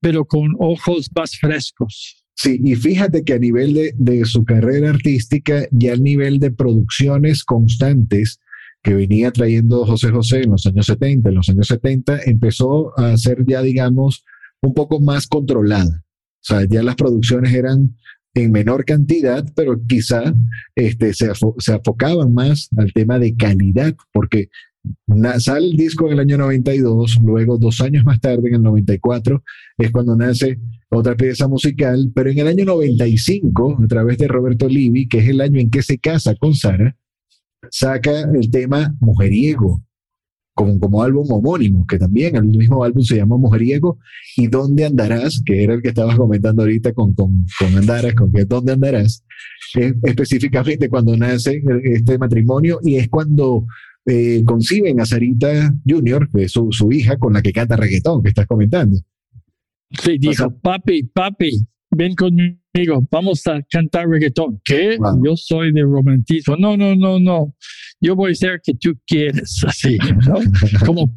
[0.00, 2.24] pero con ojos más frescos.
[2.36, 6.52] Sí, y fíjate que a nivel de, de su carrera artística, ya el nivel de
[6.52, 8.38] producciones constantes
[8.82, 13.16] que venía trayendo José José en los años 70, en los años 70, empezó a
[13.16, 14.24] ser ya, digamos,
[14.62, 16.04] un poco más controlada.
[16.04, 17.96] O sea, ya las producciones eran
[18.34, 20.34] en menor cantidad, pero quizá
[20.74, 24.48] este, se, se enfocaban más al tema de calidad, porque
[25.38, 29.42] sale el disco en el año 92, luego dos años más tarde, en el 94,
[29.78, 30.58] es cuando nace
[30.90, 35.28] otra pieza musical, pero en el año 95, a través de Roberto Livi, que es
[35.28, 36.96] el año en que se casa con Sara,
[37.70, 39.82] saca el tema Mujeriego,
[40.54, 43.98] como, como álbum homónimo, que también el mismo álbum se llama Mujeriego,
[44.36, 45.42] y ¿Dónde andarás?
[45.44, 49.24] Que era el que estabas comentando ahorita con, con, con Andaras, con que ¿Dónde andarás?
[49.74, 53.66] Es específicamente cuando nace este matrimonio y es cuando
[54.06, 58.22] eh, conciben a Sarita Junior, que es su, su hija, con la que canta reggaetón,
[58.22, 58.98] que estás comentando.
[59.90, 62.56] Sí, dijo, papi, papi, ven conmigo,
[63.10, 64.60] vamos a cantar reggaetón.
[64.64, 64.96] ¿Qué?
[64.98, 65.22] Wow.
[65.24, 66.56] Yo soy de romantismo.
[66.56, 67.54] No, no, no, no.
[68.00, 70.40] Yo voy a ser que tú quieres, así, ¿no?
[70.86, 71.16] Como,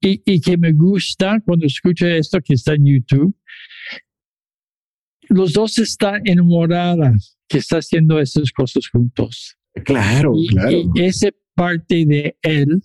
[0.00, 3.36] y, y que me gusta cuando escucho esto que está en YouTube.
[5.28, 9.56] Los dos están enamoradas que está haciendo esas cosas juntos.
[9.84, 10.70] Claro, Y, claro.
[10.94, 12.82] y esa parte de él,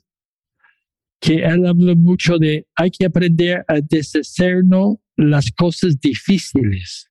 [1.21, 7.08] que él habla mucho de, hay que aprender a deshacernos las cosas difíciles,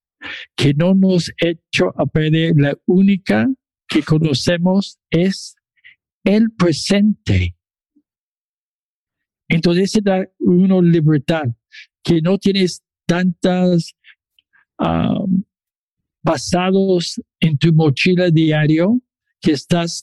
[0.57, 2.55] que no nos hecho a perder.
[2.57, 3.47] La única
[3.89, 5.57] que conocemos es
[6.25, 7.57] el presente.
[9.49, 11.45] Entonces se da una libertad,
[12.03, 13.95] que no tienes tantas
[14.79, 15.25] ah,
[16.23, 19.01] pasados en tu mochila diario
[19.41, 20.03] que estás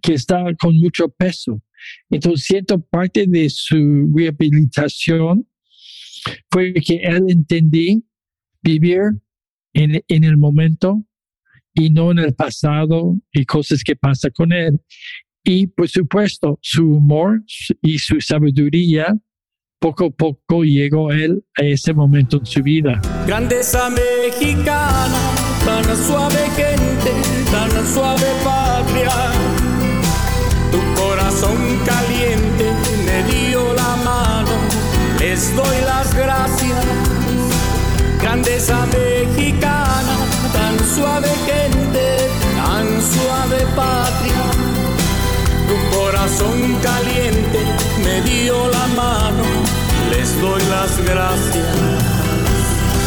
[0.00, 1.62] que está con mucho peso.
[2.08, 5.46] Entonces siento parte de su rehabilitación
[6.50, 8.04] fue que él entendí
[8.62, 9.00] vivir
[9.74, 11.04] en, en el momento
[11.74, 14.80] y no en el pasado y cosas que pasa con él.
[15.44, 17.42] Y por supuesto, su humor
[17.80, 19.14] y su sabiduría,
[19.80, 23.00] poco a poco llegó él a ese momento en su vida.
[23.26, 25.18] Grandeza mexicana,
[25.64, 27.10] tan suave gente,
[27.50, 29.10] tan suave patria.
[30.70, 32.72] Tu corazón caliente
[33.04, 34.52] me dio la mano,
[35.18, 37.01] les doy las gracias.
[38.22, 40.16] Grandeza mexicana,
[40.52, 44.44] tan suave gente, tan suave patria.
[45.68, 47.58] Tu corazón caliente
[48.04, 49.44] me dio la mano,
[50.10, 51.76] les doy las gracias.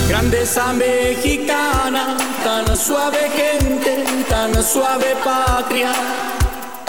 [0.10, 5.94] Grandeza mexicana, tan suave gente, tan suave patria.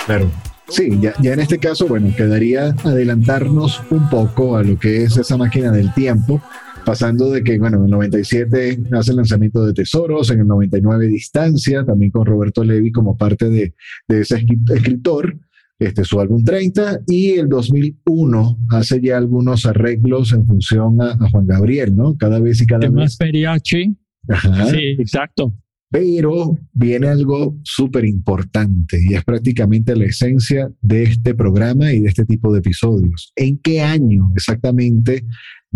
[0.04, 0.28] Claro.
[0.68, 5.16] Sí, ya, ya en este caso, bueno, quedaría adelantarnos un poco a lo que es
[5.16, 6.42] esa máquina del tiempo,
[6.86, 11.08] pasando de que, bueno, en el 97 hace el lanzamiento de Tesoros, en el 99
[11.08, 13.74] Distancia, también con Roberto Levi como parte de,
[14.06, 15.36] de ese escri- escritor,
[15.80, 21.28] este, su álbum 30, y el 2001 hace ya algunos arreglos en función a, a
[21.30, 22.16] Juan Gabriel, ¿no?
[22.16, 23.26] Cada vez y cada Más vez.
[23.26, 23.96] mariachi.
[24.28, 24.66] Ajá.
[24.70, 25.54] Sí, exacto.
[25.88, 32.08] Pero viene algo súper importante y es prácticamente la esencia de este programa y de
[32.08, 33.32] este tipo de episodios.
[33.36, 35.24] ¿En qué año exactamente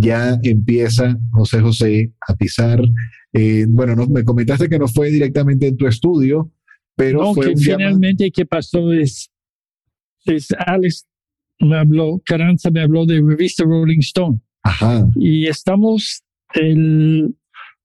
[0.01, 2.81] ya empieza José José a pisar?
[3.33, 6.51] eh, bueno, no, me comentaste que no fue directamente en tu estudio,
[6.97, 9.31] pero No, fue que un finalmente qué pasó es,
[10.25, 11.07] es Alex
[11.61, 16.23] me habló, Carranza me habló de revista Rolling Stone Ajá, y estamos
[16.55, 17.35] el,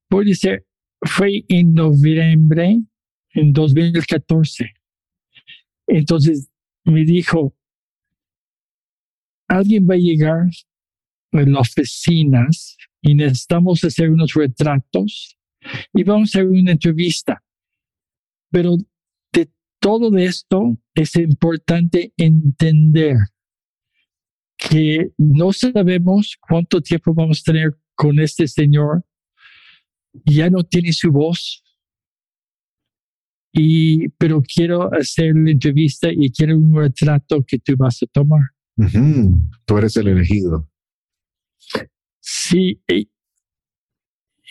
[0.08, 0.66] puede ser,
[1.02, 2.82] fue en noviembre
[3.34, 4.74] en 2014.
[5.88, 6.50] Entonces
[6.84, 7.54] me dijo,
[9.48, 10.48] alguien va a llegar
[11.40, 15.38] a las oficinas y necesitamos hacer unos retratos
[15.94, 17.44] y vamos a hacer una entrevista.
[18.52, 18.78] Pero
[19.34, 23.18] de todo esto es importante entender
[24.58, 29.06] que no sabemos cuánto tiempo vamos a tener con este señor.
[30.26, 31.62] Ya no tiene su voz.
[33.52, 38.42] Y, pero quiero hacer la entrevista y quiero un retrato que tú vas a tomar.
[39.66, 40.70] Tú eres el elegido.
[42.28, 42.82] Sí.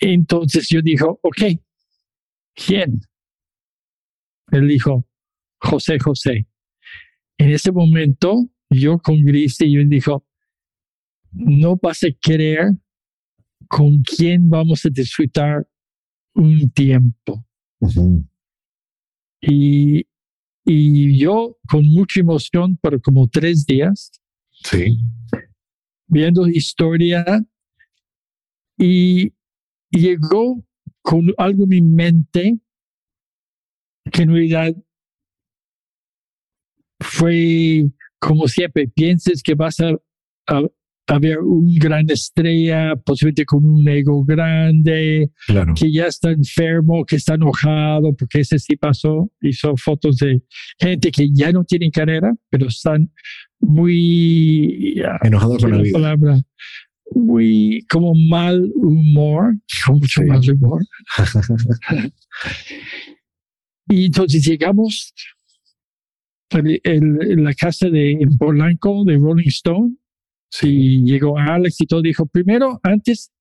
[0.00, 1.60] entonces yo dijo, ok,
[2.54, 3.00] ¿quién?
[4.52, 5.04] Él dijo,
[5.58, 6.46] José José.
[7.37, 10.24] En ese momento, yo con Gris y yo dijo,
[11.32, 12.74] no vas a creer
[13.66, 15.66] con quién vamos a disfrutar
[16.34, 17.44] un tiempo.
[19.40, 20.06] y,
[20.64, 24.12] y yo con mucha emoción, pero como tres días,
[24.62, 24.96] sí.
[26.06, 27.44] viendo historia
[28.78, 29.32] y
[29.90, 30.64] llegó
[31.02, 32.58] con algo en mi mente
[34.10, 34.74] que en realidad
[37.00, 37.87] fue
[38.24, 39.92] como siempre, pienses que vas a,
[40.46, 45.30] a, ver un gran estrella, posiblemente con un ego grande,
[45.76, 49.30] que ya está enfermo, que está enojado, porque ese sí pasó.
[49.42, 50.42] Hizo fotos de
[50.78, 53.12] gente que ya no tienen carrera, pero están
[53.60, 55.92] muy enojados con la vida.
[55.92, 56.40] Palabra,
[57.12, 60.82] muy como mal humor, con mucho mal humor.
[63.88, 65.12] y entonces llegamos
[66.50, 69.96] en la casa de Polanco de Rolling Stone.
[70.50, 72.00] Sí, llegó Alex y todo.
[72.00, 73.32] Dijo, primero, antes,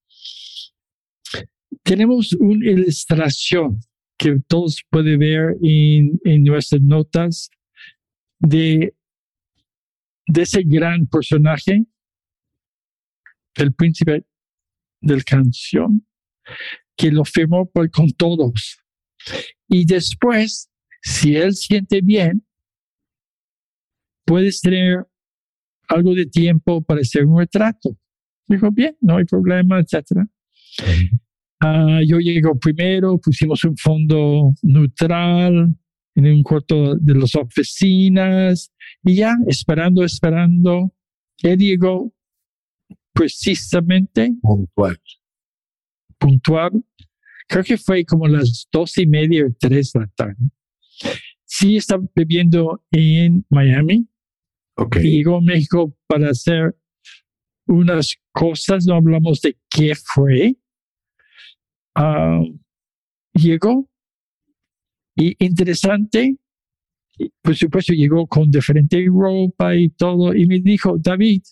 [1.84, 3.80] tenemos una ilustración
[4.18, 7.50] que todos pueden ver en, en nuestras notas
[8.40, 8.96] de,
[10.28, 11.86] de ese gran personaje,
[13.56, 14.26] el príncipe
[15.02, 16.06] del canción,
[16.96, 18.80] que lo firmó por, con todos.
[19.68, 20.70] Y después,
[21.02, 22.46] si él siente bien,
[24.26, 25.06] puedes tener
[25.88, 27.98] algo de tiempo para hacer un retrato.
[28.48, 30.28] Dijo, bien, no hay problema, etc.
[31.60, 35.76] Ah, yo llego primero, pusimos un fondo neutral
[36.16, 38.72] en un cuarto de las oficinas
[39.04, 40.94] y ya esperando, esperando.
[41.42, 42.14] Él llegó
[43.14, 45.00] precisamente puntual.
[46.18, 46.84] Puntual.
[47.48, 50.50] Creo que fue como las dos y media o tres de la tarde.
[51.46, 54.08] Sí, estaba viviendo en Miami
[54.76, 55.04] Okay.
[55.04, 56.76] llegó a México para hacer
[57.68, 60.56] unas cosas, no hablamos de qué fue.
[61.96, 62.42] Ah,
[63.34, 63.88] llegó
[65.16, 66.38] y interesante,
[67.44, 71.44] por supuesto llegó con diferente ropa y todo y me dijo, David,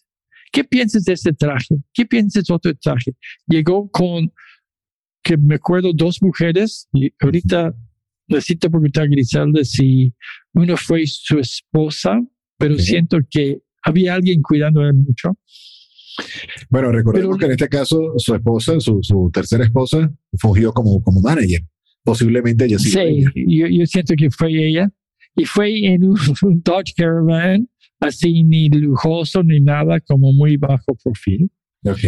[0.51, 1.75] ¿qué piensas de este traje?
[1.93, 3.13] ¿Qué piensas de otro traje?
[3.47, 4.31] Llegó con,
[5.23, 7.73] que me acuerdo, dos mujeres y ahorita
[8.27, 10.13] necesito preguntar a Griselda si
[10.53, 12.21] uno fue su esposa
[12.61, 15.35] pero siento que había alguien cuidando de él mucho.
[16.69, 21.21] Bueno, recordemos que en este caso su esposa, su, su, tercera esposa, fungió como, como
[21.21, 21.61] manager.
[22.03, 22.91] Posiblemente ella sí.
[22.91, 24.89] Sí, yo, yo, siento que fue ella.
[25.35, 26.15] Y fue en un,
[26.63, 27.67] Dodge Caravan,
[28.01, 31.49] así ni lujoso ni nada, como muy bajo perfil.
[31.85, 32.03] Ok.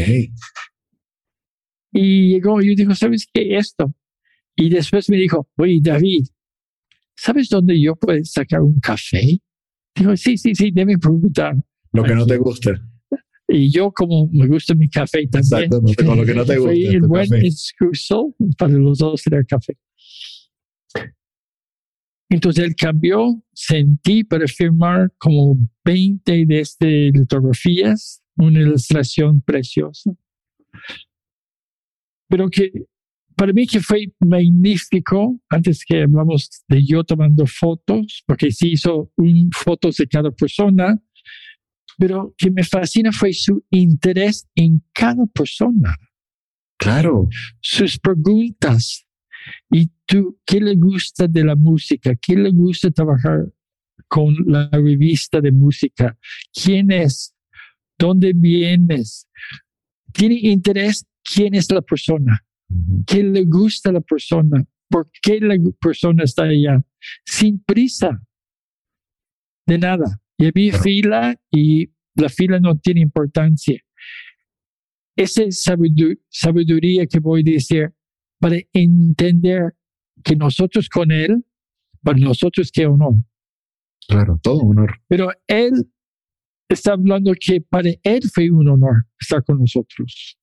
[1.93, 3.57] Y llegó y dijo, ¿sabes qué?
[3.57, 3.93] Esto.
[4.55, 6.25] Y después me dijo, oye, David,
[7.15, 9.39] ¿sabes dónde yo puedo sacar un café?
[9.95, 11.55] Dijo, sí, sí, sí, debe preguntar.
[11.91, 12.71] Lo que no te gusta.
[13.47, 15.65] Y yo, como me gusta mi café también.
[15.65, 16.73] Exacto, con lo que no te gusta.
[16.73, 17.29] Fue el buen
[18.57, 19.77] para los dos tener café.
[22.29, 30.11] Entonces él cambió, sentí para firmar como 20 de estas litografías, una ilustración preciosa.
[32.27, 32.71] Pero que
[33.35, 39.11] para mí que fue magnífico, antes que hablamos de yo tomando fotos, porque sí hizo
[39.17, 41.01] un, fotos de cada persona,
[41.97, 45.95] pero que me fascina fue su interés en cada persona.
[46.77, 47.27] Claro.
[47.61, 49.05] Sus preguntas.
[49.69, 52.15] ¿Y tú qué le gusta de la música?
[52.15, 53.45] ¿Qué le gusta trabajar
[54.13, 56.15] con la revista de música?
[56.53, 57.33] ¿Quién es?
[57.97, 59.27] ¿Dónde vienes?
[60.11, 61.07] ¿Tiene interés?
[61.23, 62.45] ¿Quién es la persona?
[63.07, 64.63] ¿Qué le gusta a la persona?
[64.87, 66.79] ¿Por qué la persona está allá?
[67.25, 68.21] Sin prisa.
[69.65, 70.21] De nada.
[70.37, 73.81] Y había fila y la fila no tiene importancia.
[75.15, 75.63] Esa es
[76.29, 77.91] sabiduría que voy a decir
[78.39, 79.73] para entender
[80.23, 81.43] que nosotros con Él,
[82.03, 83.15] para nosotros qué honor.
[84.07, 84.99] Claro, todo honor.
[85.07, 85.87] Pero Él
[86.69, 90.37] está hablando que para Él fue un honor estar con nosotros.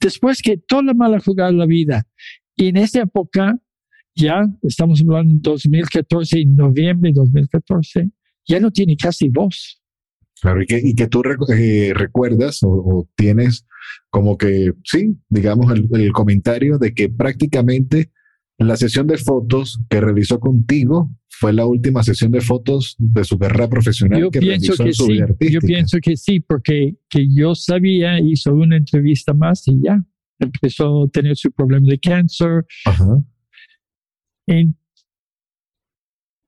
[0.00, 2.06] Después que toda la mala jugada de la vida.
[2.56, 3.58] Y en esa época,
[4.14, 8.10] ya estamos hablando de 2014, en noviembre de 2014,
[8.46, 9.80] ya no tiene casi voz.
[10.40, 11.22] Claro, y que, y que tú
[11.56, 13.64] eh, recuerdas o, o, tienes
[14.10, 18.10] como que, sí, digamos, el, el, comentario de que prácticamente
[18.68, 23.38] la sesión de fotos que realizó contigo fue la última sesión de fotos de su
[23.38, 25.52] carrera profesional yo que pienso realizó que en su sí, vida artística.
[25.52, 30.04] Yo pienso que sí, porque que yo sabía, hizo una entrevista más y ya
[30.38, 32.66] empezó a tener su problema de cáncer.
[32.84, 33.22] Ajá.
[34.46, 34.76] En,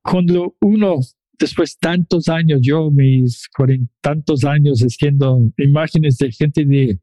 [0.03, 1.01] cuando uno,
[1.39, 7.01] después tantos años, yo mis cuarentantos años haciendo imágenes de gente de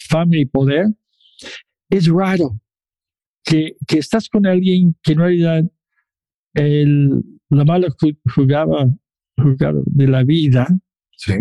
[0.00, 0.86] fama y poder,
[1.88, 2.60] es raro
[3.46, 5.64] que, que estás con alguien que en realidad
[6.54, 7.88] el, la mala
[8.34, 8.90] jugada,
[9.36, 10.66] jugada de la vida
[11.18, 11.32] Sí.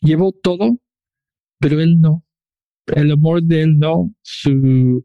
[0.00, 0.78] llevó todo,
[1.58, 2.24] pero él no.
[2.86, 5.04] El amor de él no, su,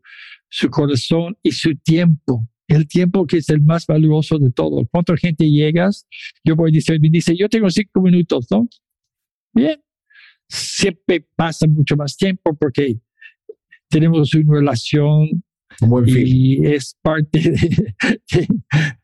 [0.49, 2.47] su corazón y su tiempo.
[2.67, 4.87] El tiempo que es el más valioso de todo.
[4.87, 6.07] ¿Cuánta gente llegas?
[6.43, 8.67] Yo voy a decir, me dice, yo tengo cinco minutos, ¿no?
[9.53, 9.81] Bien.
[10.47, 12.99] Siempre pasa mucho más tiempo porque
[13.89, 15.43] tenemos una relación
[15.81, 16.25] Un buen film.
[16.27, 17.95] y es parte de,
[18.31, 18.47] de,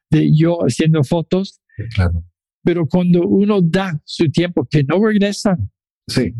[0.10, 1.60] de yo haciendo fotos.
[1.96, 2.24] Claro.
[2.64, 5.58] Pero cuando uno da su tiempo que no regresa,
[6.08, 6.34] Sí.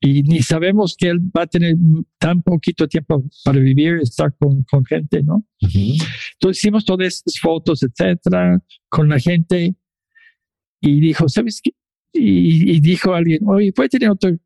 [0.00, 1.76] y ni sabemos que él va a tener
[2.18, 5.46] tan poquito tiempo para vivir, estar con, con gente, ¿no?
[5.62, 5.78] Ujú.
[6.34, 9.74] Entonces hicimos todas estas fotos, etcétera, con la gente
[10.80, 11.70] y dijo, ¿sabes qué?
[12.12, 14.36] Y, y dijo alguien, oye, ¿puede tener otra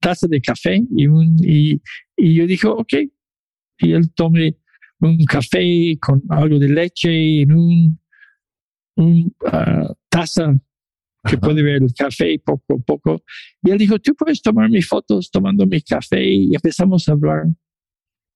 [0.00, 0.80] taza de café?
[0.96, 1.80] Y, un, y,
[2.16, 2.92] y yo dijo, ok.
[3.78, 4.56] Y él tomé
[5.02, 8.00] un café con algo de leche en un,
[8.96, 10.52] un ah, taza
[11.24, 11.40] que Ajá.
[11.40, 13.22] puede ver el café poco a poco.
[13.62, 17.44] Y él dijo, tú puedes tomar mis fotos tomando mi café y empezamos a hablar.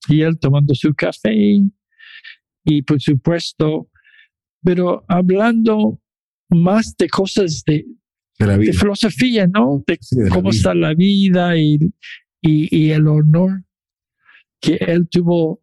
[0.09, 1.35] Y él tomando su café
[2.65, 3.89] y por supuesto,
[4.63, 6.01] pero hablando
[6.51, 7.87] más de cosas de,
[8.39, 8.73] De la de vida.
[8.73, 9.83] filosofía, ¿no?
[9.87, 11.79] De Sí, de cómo está la vida y,
[12.43, 13.63] y, y el honor
[14.61, 15.63] que él tuvo.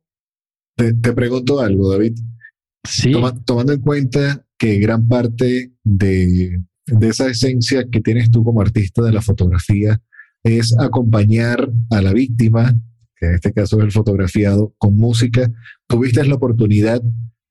[0.76, 2.18] Te, te pregunto algo, David.
[2.86, 8.44] Sí, Toma- tomando en cuenta que gran parte de, de esa esencia que tienes tú
[8.44, 10.02] como artista de la fotografía
[10.44, 12.74] es acompañar a la víctima,
[13.16, 15.50] que en este caso es el fotografiado, con música,
[15.88, 17.02] ¿tuviste la oportunidad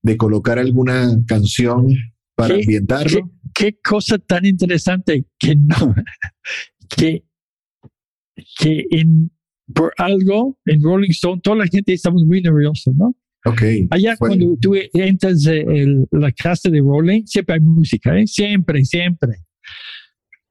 [0.03, 1.89] de colocar alguna canción
[2.35, 2.61] para ¿Qué?
[2.63, 3.31] ambientarlo?
[3.55, 5.95] qué cosa tan interesante que no,
[6.97, 7.25] que,
[8.59, 9.31] que en,
[9.75, 13.15] por algo en Rolling Stone, toda la gente estamos muy nerviosos, ¿no?
[13.45, 13.63] Ok.
[13.91, 18.27] Allá Fue- cuando tú entras en la casa de Rolling, siempre hay música, ¿eh?
[18.27, 19.33] Siempre, siempre.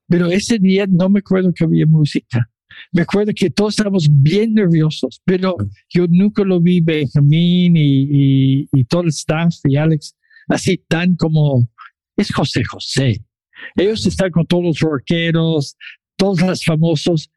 [0.07, 2.49] Pero ese día no me acuerdo que había música.
[2.91, 5.55] Me acuerdo que todos estábamos bien nerviosos, pero
[5.89, 8.07] yo nunca lo vi Benjamín y,
[8.61, 10.15] y, y todo el staff y Alex
[10.47, 11.69] así tan como
[12.17, 13.23] es José José.
[13.75, 15.77] Ellos están con todos los rockeros,
[16.17, 17.29] todos los famosos,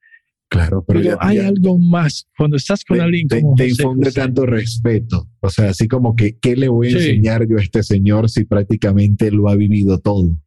[0.55, 2.27] Claro, pero, pero, ya- hay ya algo más.
[2.37, 4.21] Cuando estás con te, alguien te- como te José infunde José.
[4.21, 5.29] tanto respeto.
[5.41, 6.97] O sea, así como que, ¿qué le voy a Sí.
[6.97, 10.39] enseñar yo a este señor si prácticamente lo ha vivido todo?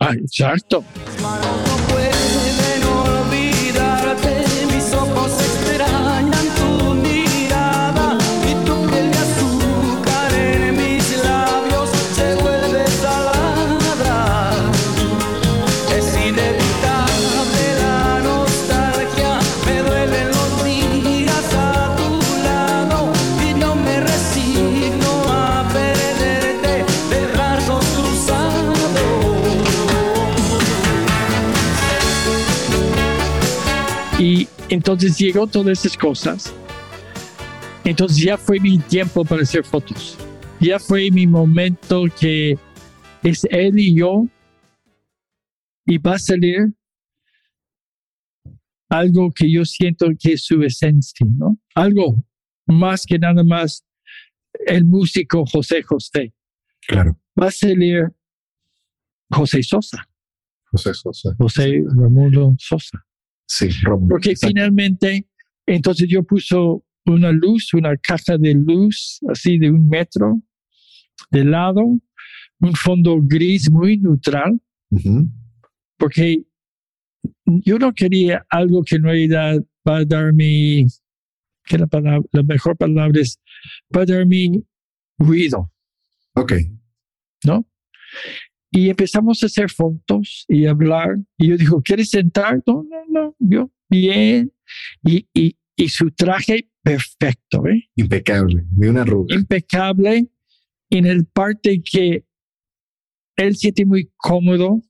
[0.00, 0.84] Ah, exacto.
[34.68, 36.54] Entonces llegó todas esas cosas.
[37.84, 40.16] Entonces ya fue mi tiempo para hacer fotos.
[40.60, 42.58] Ya fue mi momento que
[43.22, 44.26] es él y yo.
[45.86, 46.74] Y va a salir
[48.90, 51.58] algo que yo siento que es su esencia, ¿no?
[51.74, 52.22] Algo
[52.66, 53.84] más que nada más
[54.66, 56.34] el músico José José.
[56.86, 57.18] Claro.
[57.40, 58.04] Va a salir
[59.30, 60.08] José Sosa,
[60.70, 61.34] José Sosa.
[61.38, 63.06] José Ramón Sosa.
[63.48, 64.10] Sí, Rómulo.
[64.10, 64.54] Porque Exacto.
[64.54, 65.26] finalmente,
[65.66, 70.42] entonces yo puso una luz, una caja de luz así de un metro
[71.30, 71.82] de lado,
[72.60, 74.60] un fondo gris muy neutral,
[75.96, 76.44] porque
[77.44, 79.56] yo no quería algo que en realidad
[79.88, 80.86] va a darme,
[81.64, 83.40] que la, palabra, la mejor palabra es,
[83.96, 84.62] va a darme
[85.18, 85.72] ruido,
[86.34, 86.52] Ok.
[87.44, 87.66] ¿no?
[88.70, 91.16] Y empezamos a hacer fotos y hablar.
[91.38, 92.62] Y yo dijo, ¿quieres sentar?
[92.66, 93.36] No, no, no.
[93.38, 94.52] Yo bien
[95.02, 97.88] y, y, y su traje perfecto, ¿eh?
[97.96, 99.34] Impecable, de una arruga.
[99.34, 100.28] impecable
[100.90, 102.24] en el parte que
[103.36, 104.82] él siente muy cómodo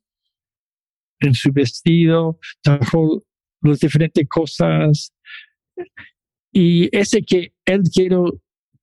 [1.21, 3.25] en su vestido, trajo
[3.63, 5.13] las diferentes cosas.
[6.53, 8.41] Y ese que él quiero,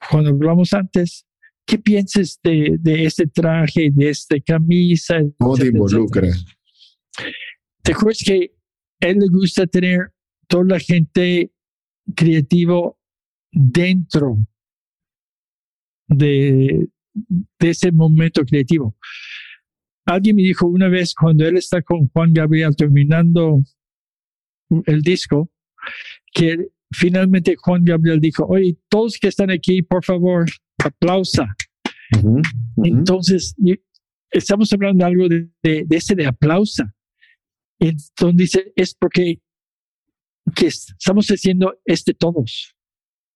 [0.09, 1.25] cuando hablamos antes,
[1.65, 5.19] ¿qué piensas de, de este traje, de esta camisa?
[5.39, 6.29] ¿Cómo te involucra?
[7.81, 8.51] ¿Te acuerdas que
[8.99, 10.11] él le gusta tener
[10.47, 11.51] toda la gente
[12.15, 12.99] creativo
[13.51, 14.37] dentro
[16.07, 18.95] de, de ese momento creativo?
[20.05, 23.63] Alguien me dijo una vez cuando él está con Juan Gabriel terminando
[24.85, 25.49] el disco,
[26.31, 30.45] que finalmente Juan Gabriel dijo, oye, todos que están aquí, por favor,
[30.87, 31.47] aplausa.
[32.17, 32.41] Ujú, ujú.
[32.85, 33.79] Entonces, y-
[34.31, 36.93] estamos hablando de algo de, de, de ese de aplausa.
[37.79, 39.39] Entonces dice, es porque
[40.55, 42.73] que es- estamos haciendo este todos.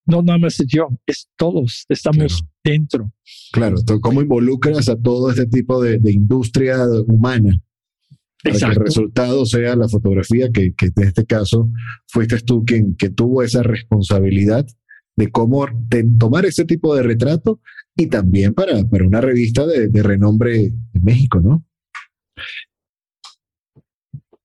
[0.06, 1.86] No nada más es yo, es todos.
[1.90, 2.52] Estamos Claro.
[2.64, 3.12] dentro.
[3.52, 6.78] Claro, ¿cómo involucras a todo este tipo de, de industria
[7.08, 7.52] humana
[8.42, 8.80] para que el Exacto.
[8.84, 11.70] resultado sea la fotografía, que, que en este caso
[12.08, 14.66] fuiste tú quien que tuvo esa responsabilidad
[15.20, 17.60] de cómo de tomar ese tipo de retrato
[17.96, 21.66] y también para, para una revista de, de renombre en México, ¿no?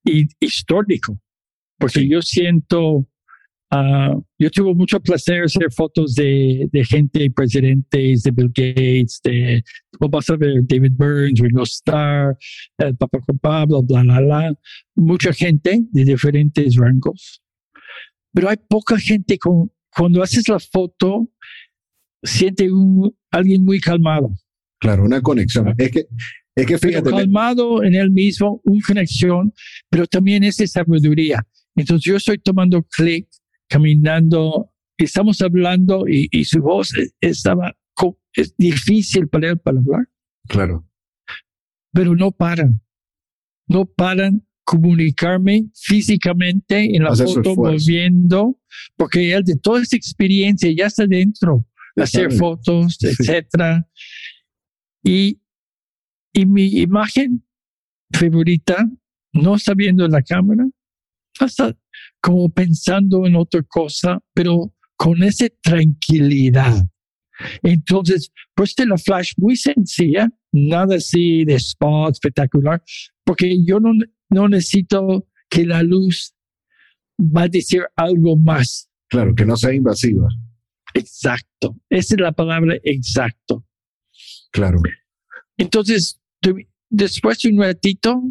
[0.05, 1.19] y histórico,
[1.79, 3.07] porque yo siento,
[3.71, 9.63] ah, yo tuve mucho placer hacer fotos de, de gente, presidentes, de Bill Gates, de,
[9.99, 12.37] como vas a ver, David Burns, Ringo Starr,
[12.79, 14.59] el Papa Juan Pablo, bla, bla, bla,
[14.95, 17.43] mucha gente de diferentes rangos,
[18.33, 21.31] pero hay poca gente con, cuando haces la foto,
[22.23, 24.31] siente un, alguien muy calmado.
[24.81, 25.75] Claro, una conexión.
[25.79, 26.07] Es que,
[26.57, 29.53] es que pero fíjate, me- calmado en él mismo, una conexión,
[29.91, 31.47] pero también es de sabiduría.
[31.77, 33.29] Entonces yo estoy tomando clic,
[33.69, 37.77] caminando, estamos hablando y, y su voz eh, estaba,
[38.35, 40.09] es difícil para él para hablar,
[40.49, 40.89] claro,
[41.93, 42.81] pero no paran,
[43.69, 48.59] no paran comunicarme físicamente en la Hace su foto, moviendo,
[48.97, 52.37] porque él de toda esta experiencia ya está dentro, hacer Sabe.
[52.39, 53.09] fotos, Sí.
[53.09, 53.87] etcétera.
[55.03, 55.41] Y,
[56.33, 57.45] y mi imagen
[58.13, 58.89] favorita,
[59.33, 60.65] no está viendo la cámara,
[61.41, 61.77] hasta
[62.23, 66.87] como pensando en otra cosa, pero con esa tranquilidad.
[67.63, 72.83] Entonces, pues de la flash muy sencilla, nada así de spot espectacular,
[73.25, 73.91] porque yo no,
[74.31, 76.35] no necesito que la luz
[77.19, 78.91] va a decir algo más.
[79.09, 80.29] claro, que no sea invasiva,
[80.95, 81.77] Exacto.
[81.91, 83.65] Esa es la palabra exacto.
[84.53, 84.81] claro.
[85.57, 86.21] Entonces,
[86.89, 88.23] después de un ratito,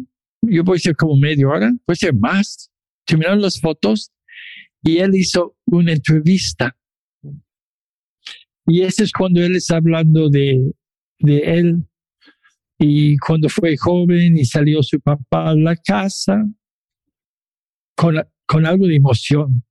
[0.42, 2.70] yo voy a ser como media hora, puede ser más,
[3.06, 4.12] terminaron las fotos
[4.82, 6.76] y él hizo una entrevista.
[8.66, 10.74] Y ese es cuando él está hablando de,
[11.18, 11.86] de él
[12.84, 16.44] y cuando fue joven y salió su papá a la casa
[17.96, 18.16] con,
[18.46, 19.62] con algo de emoción.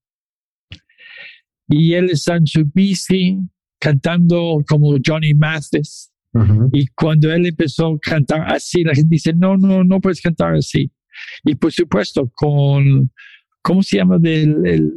[1.68, 3.38] Y él está en su bici
[3.80, 6.12] cantando como Johnny Mathis.
[6.34, 6.70] Ujú.
[6.74, 10.56] Y cuando él empezó a cantar así, la gente dice, no, no, no puedes cantar
[10.56, 10.92] así.
[11.44, 13.12] Y por supuesto, con,
[13.62, 14.18] ¿cómo se llama?
[14.18, 14.92] Del, el-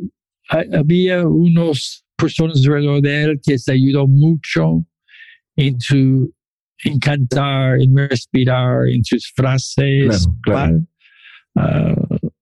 [0.48, 4.86] ha- había unos personas alrededor de él que se ayudó mucho
[5.56, 6.32] en su,
[6.84, 10.28] en cantar, en respirar, en sus frases.
[10.42, 10.86] Claro, claro.
[11.54, 11.94] Ah,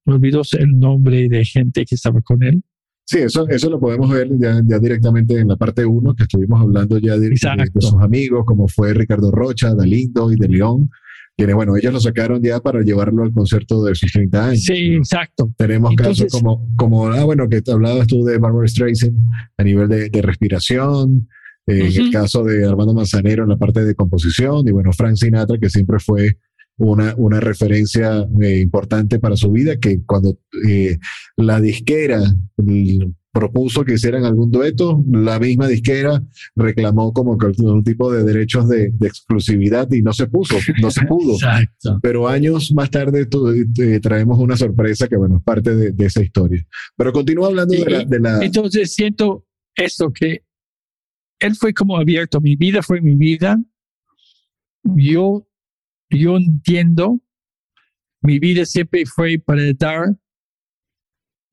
[0.07, 2.63] me olvidó el nombre de gente que estaba con él.
[3.07, 6.61] Sí, eso, eso lo podemos ver ya, ya directamente en la parte 1, que estuvimos
[6.61, 10.91] hablando ya de, de- sus amigos, como fue Ricardo Rocha, Dalindo y de León,
[11.37, 14.63] quienes, bueno, ellos lo sacaron ya para llevarlo al concierto de sus 30 años.
[14.65, 15.53] Sí, exacto.
[15.59, 19.19] Tenemos Entonces- casos como, como, ah, bueno, que te hablabas tú de Barbara Streisand
[19.59, 21.29] a nivel de, de respiración,
[21.67, 25.17] eh, en el caso de Armando Manzanero en la parte de composición, y bueno, Frank
[25.17, 26.39] Sinatra, que siempre fue
[26.77, 30.37] una, una referencia eh, importante para su vida, que cuando
[30.69, 30.99] eh,
[31.37, 32.21] la disquera
[33.33, 36.23] propuso que hicieran algún dueto, la misma disquera
[36.55, 40.91] reclamó como que un tipo de derechos de, de exclusividad y no se puso, no
[40.93, 41.33] se pudo.
[41.35, 41.99] Exacto.
[42.01, 43.27] Pero años más tarde
[44.01, 46.65] traemos una sorpresa que, bueno, es parte de, de esa historia.
[46.97, 48.05] Pero continúa hablando de la...
[48.05, 49.45] de la- Entonces siento
[49.75, 50.44] esto que
[51.39, 53.57] él fue como abierto, mi vida fue mi vida.
[54.83, 55.47] Yo,
[56.11, 57.21] yo entiendo,
[58.23, 60.17] mi vida siempre fue para dar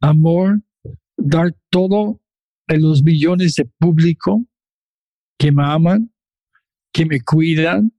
[0.01, 0.61] amor,
[1.17, 2.21] dar todo
[2.67, 4.45] a los millones de público
[5.37, 6.13] que me aman,
[6.93, 7.93] que me cuidan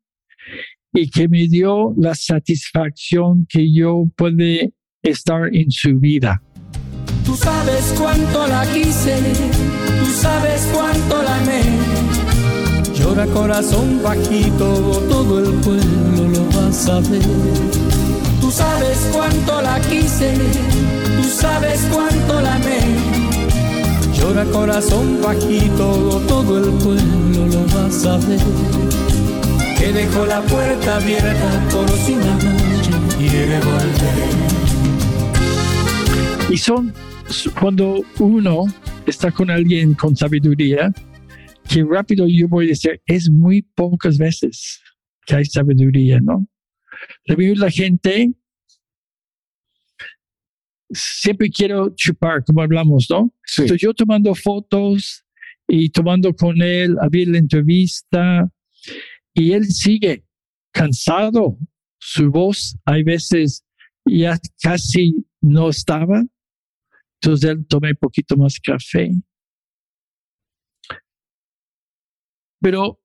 [0.92, 6.42] y que me dio la satisfacción que yo puede estar en su vida.
[7.24, 9.81] Tú sabes cuánto la quise,
[10.12, 11.62] sabes cuánto la amé.
[12.94, 17.22] Llora corazón bajito, todo el pueblo lo va a saber.
[18.40, 20.34] Tú sabes cuánto la quise,
[21.16, 22.80] tú sabes cuánto la amé.
[24.14, 28.40] Llora corazón bajito, todo el pueblo lo va a saber.
[29.78, 34.52] Que dejó la puerta abierta por si la noche quiere volver.
[36.50, 36.92] Y son
[37.58, 38.66] cuando uno
[39.06, 40.92] está con alguien con sabiduría,
[41.68, 44.80] que rápido yo voy a decir, es muy pocas veces
[45.26, 46.46] que hay sabiduría, ¿no?
[47.26, 48.32] De la gente
[50.90, 53.32] siempre quiero chupar, como hablamos, ¿no?
[53.44, 53.62] Sí.
[53.62, 55.24] Entonces yo tomando fotos
[55.66, 58.50] y tomando con él, había la entrevista
[59.34, 60.24] y él sigue
[60.72, 61.58] cansado.
[61.98, 63.64] Su voz hay veces
[64.04, 66.22] ya casi no estaba.
[67.22, 69.12] Entonces él tomé poquito más café.
[72.60, 73.00] Pero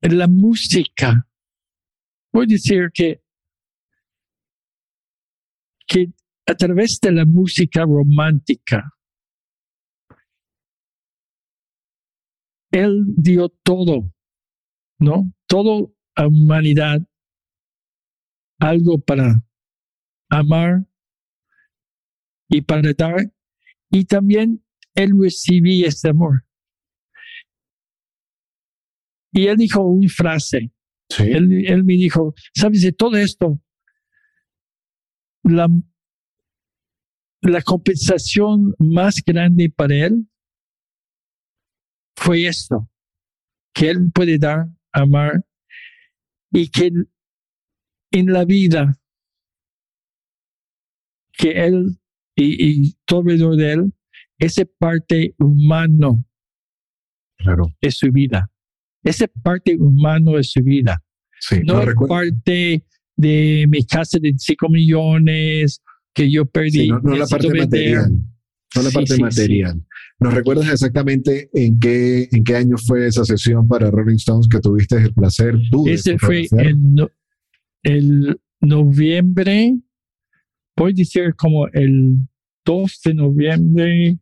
[0.00, 1.28] la música,
[2.32, 3.22] voy a decir que,
[5.86, 6.12] que
[6.48, 8.92] a través de la música romántica,
[12.72, 14.12] él dio todo,
[14.98, 15.32] ¿no?
[15.46, 16.98] Todo a humanidad,
[18.58, 19.44] algo para
[20.28, 20.91] amar
[22.52, 23.32] y para dar,
[23.90, 24.62] y también
[24.94, 26.44] él recibía ese amor.
[29.32, 30.70] Y él dijo una frase,
[31.08, 31.24] Sí.
[31.24, 33.60] él, él me dijo, sabes de todo esto,
[35.42, 35.66] la,
[37.40, 40.26] la compensación más grande para él
[42.16, 42.88] fue esto,
[43.74, 45.44] que él puede dar, amar,
[46.50, 46.90] y que
[48.12, 48.98] en la vida
[51.32, 51.98] que él
[52.36, 53.92] y, y todo alrededor de él,
[54.38, 56.24] esa parte humano
[57.38, 57.64] Claro.
[57.80, 58.50] de su vida,
[59.02, 61.02] esa parte humano de su vida,
[61.40, 61.56] Sí.
[61.64, 62.84] no es parte
[63.16, 65.82] de mi casa de 5 millones
[66.14, 66.70] que yo perdí.
[66.70, 67.64] sí, no, no la parte vender.
[67.66, 68.12] material.
[68.74, 69.84] No la Sí, parte material.
[70.20, 74.60] ¿Nos recuerdas exactamente en qué, en qué año fue esa sesión para Rolling Stones que
[74.60, 77.10] tuviste el placer tú Ese fue en no-
[77.82, 79.74] el noviembre,
[80.76, 82.16] voy a decir como el
[82.64, 84.18] 2 de noviembre,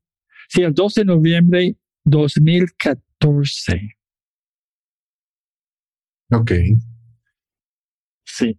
[0.48, 3.96] sí, el 2 de noviembre 2014.
[6.32, 6.52] Ok.
[8.24, 8.58] Sí.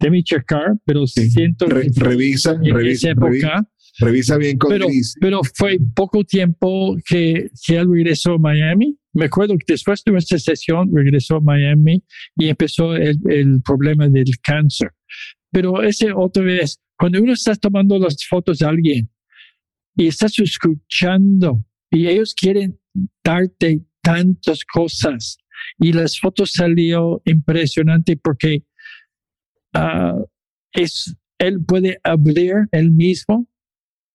[0.00, 1.28] Debe checar, pero Sí.
[1.30, 5.14] siento Re- que revisa, en revisa, esa época, revisa bien con pero, Chris.
[5.20, 8.96] pero fue poco tiempo que, que él regresó a Miami.
[9.12, 12.02] Me acuerdo que después de nuestra sesión regresó a Miami
[12.36, 14.90] y empezó el, el problema del cáncer.
[15.50, 19.10] Pero ese otra vez, cuando uno está tomando las fotos de alguien
[19.96, 22.78] y estás escuchando y ellos quieren
[23.24, 25.38] darte tantas cosas
[25.78, 28.64] y las fotos salió impresionante porque
[29.74, 30.18] ah,
[30.72, 33.48] es él puede abrir él mismo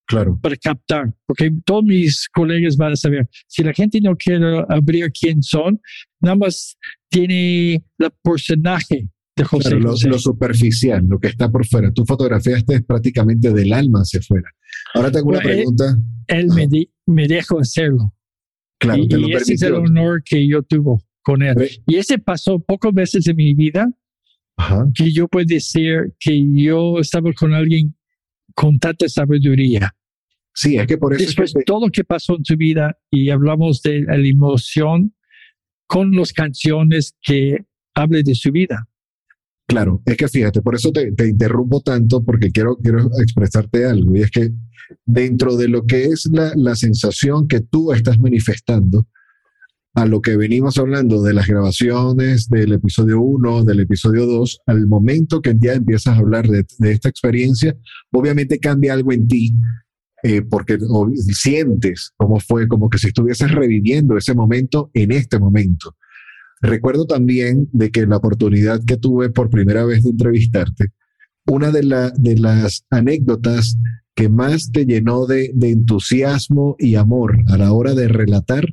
[0.08, 0.40] Claro.
[0.40, 5.12] para captar, porque todos mis colegas van a saber, si la gente no quiere abrir
[5.12, 5.82] quién son,
[6.22, 6.78] nada más
[7.10, 10.08] tiene el personaje de José Claro, lo, José.
[10.10, 11.92] lo superficial, lo que está por fuera.
[11.92, 14.50] Tú fotografiaste prácticamente del alma hacia afuera.
[14.94, 15.98] Ahora tengo una Bueno, eh, pregunta.
[16.28, 18.14] Él me, di- me dejó hacerlo.
[18.80, 21.56] Claro, y te lo y ese es el honor que yo tuve con él.
[21.56, 23.90] Ve- Y ese pasó pocas veces en mi vida
[24.58, 24.88] Ajá.
[24.94, 27.96] que yo puedo decir que yo estaba con alguien
[28.54, 29.94] con tanta sabiduría.
[30.54, 32.56] Sí, es que por eso es que Después, te- todo lo que pasó en su
[32.56, 35.14] vida y hablamos de la emoción
[35.88, 38.88] con las canciones que hable de su vida.
[39.68, 44.16] Claro, es que fíjate, por eso te, te interrumpo tanto, porque quiero, quiero expresarte algo,
[44.16, 44.52] y es que
[45.06, 49.08] dentro de lo que es la, la sensación que tú estás manifestando,
[49.96, 54.88] a lo que venimos hablando de las grabaciones del episodio 1, del episodio 2, al
[54.88, 57.76] momento que ya empiezas a hablar de, de esta experiencia,
[58.12, 59.56] obviamente cambia algo en ti,
[60.22, 60.78] eh, porque
[61.32, 65.96] sientes como fue, como que si estuvieses reviviendo ese momento en este momento.
[66.62, 70.88] Recuerdo también de que la oportunidad que tuve por primera vez de entrevistarte,
[71.48, 73.78] una de, la- de las anécdotas
[74.16, 78.66] que más te llenó de, de entusiasmo y amor a la hora de relatar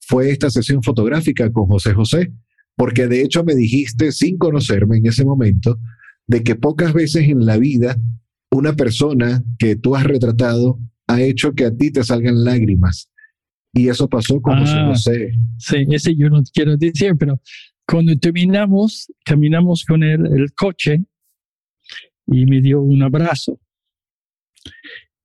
[0.00, 2.32] fue esta sesión fotográfica con José José,
[2.76, 5.78] porque de hecho me dijiste sin conocerme en ese momento
[6.26, 7.96] de que pocas veces en la vida
[8.50, 10.78] una persona que tú has retratado
[11.08, 13.10] ha hecho que a ti te salgan lágrimas.
[13.76, 14.86] Y eso pasó José Ah.
[14.88, 15.32] José.
[15.58, 17.40] Sí, ese yo no quiero decir, pero
[17.86, 21.04] cuando terminamos, caminamos con él el coche
[22.26, 23.60] y me dio un abrazo.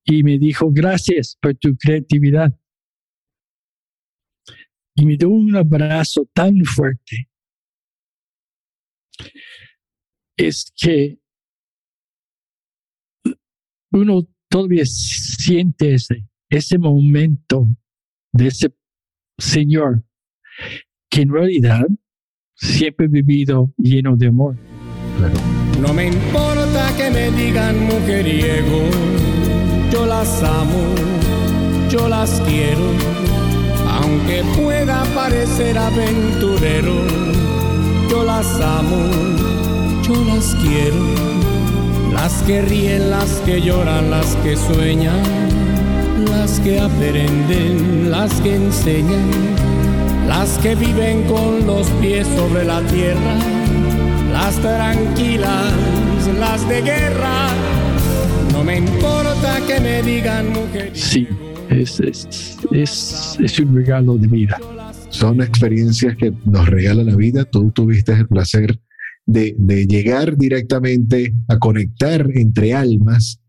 [0.04, 2.52] y me dijo, gracias por tu creatividad.
[4.96, 7.30] Y me dio un abrazo tan fuerte.
[10.36, 11.20] Es que
[13.92, 17.68] uno todavía siente ese, ese momento
[18.34, 18.74] de ese
[19.38, 20.04] Señor
[21.10, 21.88] que en realidad
[22.56, 24.56] siempre he vivido lleno de amor.
[25.80, 28.84] No me importa que me digan mujeriego,
[29.92, 30.96] yo las amo,
[31.90, 32.92] yo las quiero,
[33.88, 36.96] aunque pueda parecer aventurero,
[38.10, 39.10] yo las amo,
[40.04, 41.42] yo las quiero
[42.12, 45.24] las que ríen, las que lloran, las que sueñan,
[46.42, 49.30] las que aprenden, las que enseñan,
[50.28, 53.36] las que viven con los pies sobre la tierra,
[54.32, 55.72] las tranquilas,
[56.40, 57.48] las de guerra.
[58.54, 60.90] No me importa que me digan mujer.
[60.94, 61.28] Sí,
[61.70, 64.60] es, es, es, es un regalo de vida.
[65.10, 67.46] Son experiencias que nos regala la vida.
[67.46, 68.80] Tú tuviste el placer
[69.28, 73.41] de, llegar directamente a conectar entre almas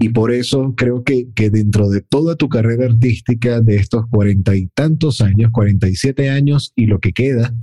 [0.00, 4.56] y por eso creo que, que, dentro de toda tu carrera artística de estos cuarenta
[4.56, 7.54] y tantos años, 47 años y lo que queda,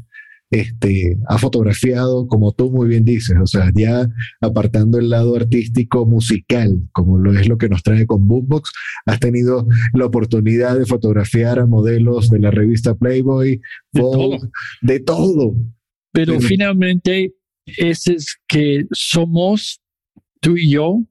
[0.51, 4.07] este, ha fotografiado, como tú muy bien dices, o sea, ya
[4.39, 8.71] apartando el lado artístico musical, como lo es lo que nos trae con Boombox,
[9.07, 13.59] has tenido la oportunidad de fotografiar a modelos de la revista Playboy,
[13.91, 14.37] de, todo.
[14.81, 15.55] de todo.
[16.13, 17.33] Pero finalmente
[17.65, 19.81] ese es que somos
[20.39, 21.03] tú y yo,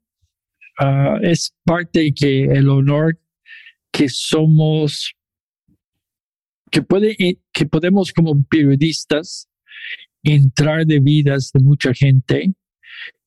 [0.78, 3.18] ah, es parte que el honor
[3.92, 5.14] que somos,
[6.70, 9.48] que, puede, eh, que podemos como periodistas
[10.22, 12.54] entrar de vidas de mucha gente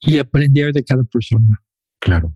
[0.01, 1.61] y aprender de cada persona.
[1.99, 2.33] Claro.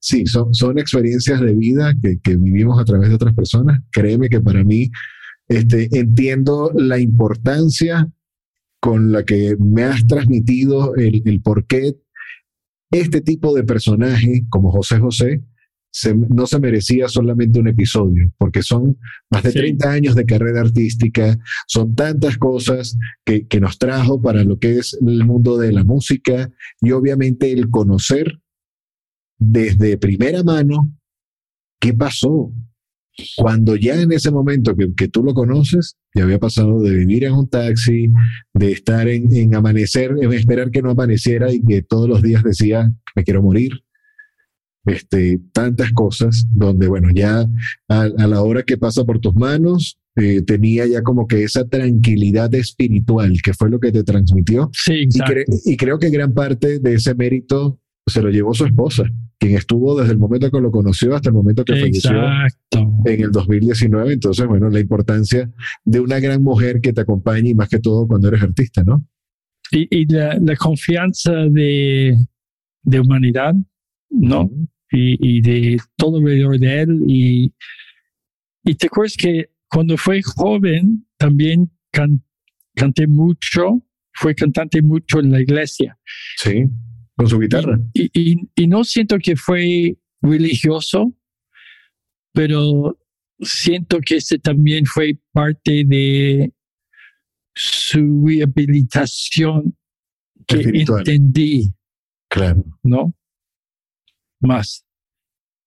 [0.00, 3.82] Sí, son, son experiencias de vida que, que vivimos a través de otras personas.
[3.92, 4.90] Créeme que para mí
[5.48, 8.10] este, entiendo la importancia
[8.80, 11.96] con la que me has transmitido el, el por qué
[12.90, 15.42] este tipo de personaje como José José
[16.28, 18.98] no se merecía solamente un episodio, porque son
[19.30, 24.44] más de 30 años de carrera artística, son tantas cosas que, que nos trajo para
[24.44, 28.38] lo que es el mundo de la música y obviamente el conocer
[29.38, 30.92] desde primera mano
[31.80, 32.52] qué pasó,
[33.36, 37.32] cuando ya en ese momento que, tú lo conoces, ya había pasado de vivir en
[37.32, 38.12] un taxi,
[38.54, 42.92] de estar en, amanecer, en esperar que no amaneciera y que todos los días decía,
[43.14, 43.72] me quiero morir.
[44.86, 47.46] Este, tantas cosas donde, bueno, ya
[47.88, 52.54] a, la hora que pasa por tus manos, eh, tenía ya como que esa tranquilidad
[52.54, 54.70] espiritual, que fue lo que te transmitió.
[54.72, 59.04] Sí, y, y creo que gran parte de ese mérito se lo llevó su esposa
[59.38, 62.12] quien estuvo desde el momento que lo conoció hasta el momento que falleció
[63.04, 64.12] en el 2019.
[64.12, 65.50] Entonces, bueno, la importancia
[65.84, 69.06] de una gran mujer que te acompañe y más que todo cuando eres artista, ¿no?
[69.70, 72.16] Y, la, confianza de,
[72.82, 73.54] de, humanidad,
[74.10, 74.50] ¿no?
[74.90, 77.00] y, de todo alrededor de él.
[77.06, 77.52] Y,
[78.64, 81.70] y te acuerdas que cuando fue joven también
[82.74, 83.84] canté mucho,
[84.14, 85.98] fue cantante mucho en la iglesia.
[86.38, 86.64] Sí
[87.18, 87.80] con su guitarra.
[87.94, 91.12] Y, no siento que fue religioso,
[92.32, 92.96] pero
[93.40, 96.52] siento que ese también fue parte de
[97.56, 99.76] su rehabilitación
[100.46, 101.74] que entendí.
[102.30, 102.64] Claro.
[102.84, 103.12] ¿No?
[104.40, 104.84] Más.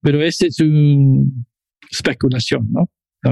[0.00, 1.26] Pero esa es una
[1.90, 2.90] especulación, ¿no?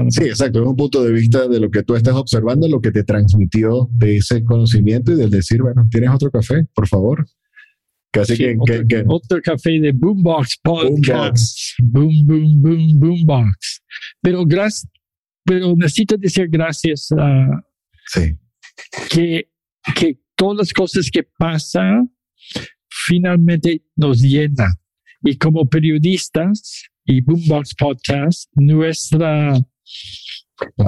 [0.09, 0.61] Sí, exacto.
[0.61, 3.89] Es un punto de vista de lo que tú estás observando, lo que te transmitió
[3.91, 6.67] de ese conocimiento y del decir, bueno, ¿tienes otro café?
[6.75, 7.25] Por favor.
[8.11, 8.57] Casi que,
[9.07, 11.79] otro, café de Boombox Podcast.
[11.81, 13.81] Boom, boom, boom, Boombox.
[14.21, 14.85] Pero, gracias,
[15.45, 17.63] pero necesito decir gracias a
[18.07, 18.37] sí.
[19.09, 19.49] que,
[19.95, 22.11] que todas las cosas que pasan
[22.89, 24.73] finalmente nos llenan.
[25.23, 29.53] Y como periodistas y Boombox Podcast, nuestra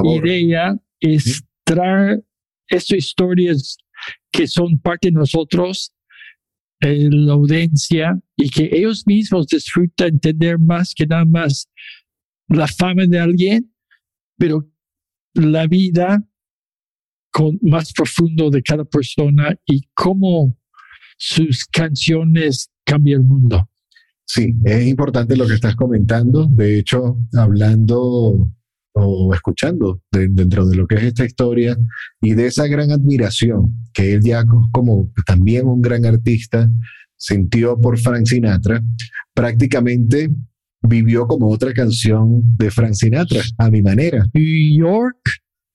[0.04, 2.22] idea es traer
[2.68, 3.78] estas historias
[4.32, 5.93] que son parte de nosotros
[6.84, 11.70] la audiencia y que ellos mismos disfrutan entender más que nada más
[12.48, 13.74] la fama de alguien,
[14.38, 14.70] pero
[15.34, 16.24] la vida
[17.32, 20.58] con más profundo de cada persona y cómo
[21.18, 23.70] sus canciones cambian el mundo.
[24.26, 26.48] Sí, es importante lo que estás comentando.
[26.48, 28.52] De hecho, hablando
[28.94, 31.78] o escuchando dentro de lo que es esta historia
[32.22, 36.70] y de esa gran admiración que él ya como también un gran artista
[37.18, 38.84] sintió por Frank Sinatra,
[39.34, 40.30] prácticamente
[40.82, 44.26] vivió como otra canción de Frank Sinatra, a mi manera.
[44.34, 45.18] New York,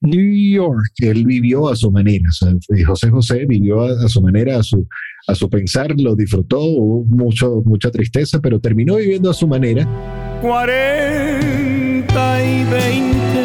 [0.03, 0.93] New York.
[0.99, 2.53] Él vivió a su manera, o sea,
[2.87, 4.87] José José vivió a, a, su manera, a su,
[5.27, 10.28] a su pensar, lo disfrutó, hubo mucho, mucha tristeza, pero terminó viviendo a su manera.
[10.41, 13.45] 40 y 20,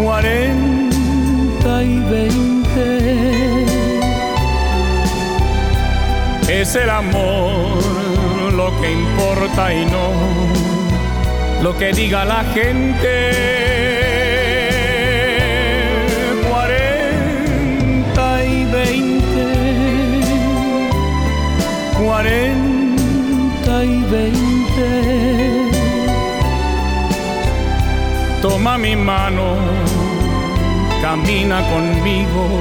[0.00, 3.66] 40 y 20.
[6.48, 7.82] Es el amor
[8.52, 10.12] lo que importa y no
[11.62, 13.32] lo que diga la gente.
[16.48, 20.20] 40 y 20,
[22.04, 22.57] 40
[28.40, 29.56] Toma mi mano,
[31.02, 32.60] camina conmigo,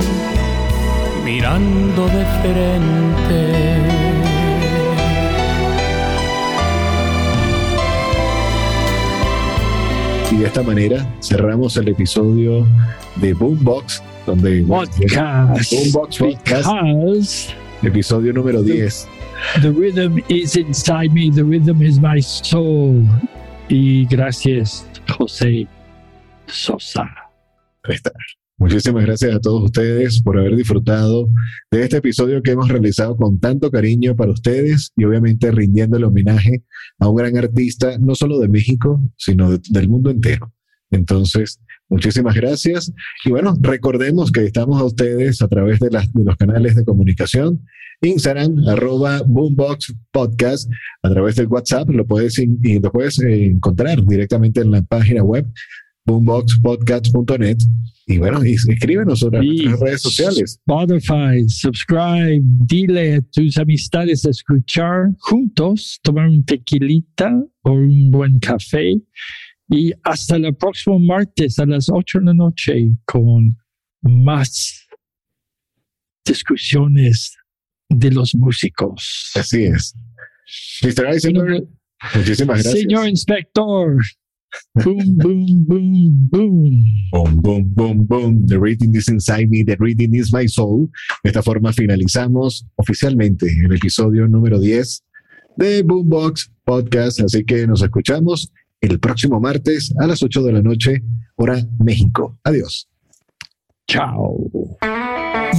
[1.23, 3.77] mirando de frente.
[10.31, 12.65] Y de esta manera cerramos el episodio
[13.17, 15.71] de Boombox, donde Podcast.
[15.71, 17.51] Boombox Podcast,
[17.83, 19.07] episodio número 10.
[19.61, 23.03] the rhythm is inside me, the rhythm is my soul.
[23.69, 24.85] Y gracias,
[25.17, 25.67] José
[26.47, 27.03] Sosa.
[27.83, 28.11] Ahí está.
[28.59, 31.29] Muchísimas gracias a todos ustedes por haber disfrutado
[31.69, 36.05] de este episodio que hemos realizado con tanto cariño para ustedes y obviamente rindiendo el
[36.05, 36.63] homenaje
[36.99, 40.51] a un gran artista, no solo de México, sino de- del mundo entero.
[40.89, 42.91] Entonces, muchísimas gracias.
[43.25, 47.63] Y bueno, recordemos que estamos a ustedes a través de los canales de comunicación.
[48.01, 50.69] Instagram, arroba Boombox Podcast,
[51.01, 55.23] a través del WhatsApp, lo puedes, y lo puedes eh, encontrar directamente en la página
[55.23, 55.45] web
[56.05, 57.57] boomboxpodcast.net.
[58.09, 60.59] Y bueno, y escríbenos sobre nuestras redes sociales.
[60.61, 67.33] Spotify, subscribe, dile a tus amistades a escuchar juntos, tomar un tequilita
[67.63, 68.93] o un buen café.
[69.69, 73.57] Y hasta el próximo martes a las 8 de la noche con
[74.01, 74.87] más
[76.25, 77.35] discusiones
[77.89, 79.31] de los músicos.
[79.35, 79.93] Así es.
[80.81, 81.07] Mr.
[81.07, 81.67] Eisenberg,
[82.15, 82.81] muchísimas gracias.
[82.81, 83.97] Señor inspector.
[84.75, 86.83] Boom, boom, boom, boom.
[87.11, 88.47] Boom, boom, boom, boom.
[88.47, 90.89] The reading is inside me, the reading is my soul.
[91.23, 95.03] De esta forma finalizamos oficialmente el episodio número 10
[95.57, 97.21] de Boombox Podcast.
[97.21, 101.03] Así que nos escuchamos el próximo martes a las 8 de la noche,
[101.35, 102.39] hora México.
[102.43, 102.87] Adiós.
[103.87, 104.66] Chao.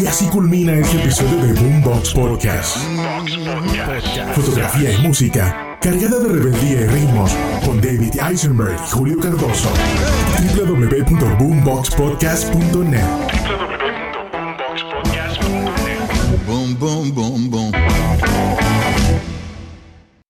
[0.01, 2.77] Y así culmina este episodio de Boombox Podcast.
[4.35, 7.33] Fotografía y música, cargada de rebeldía y ritmos,
[7.65, 9.71] con David Eisenberg y Julio Cardoso.
[10.57, 13.03] www.boomboxpodcast.net.
[16.47, 17.68] Boom, boom, boom, boom.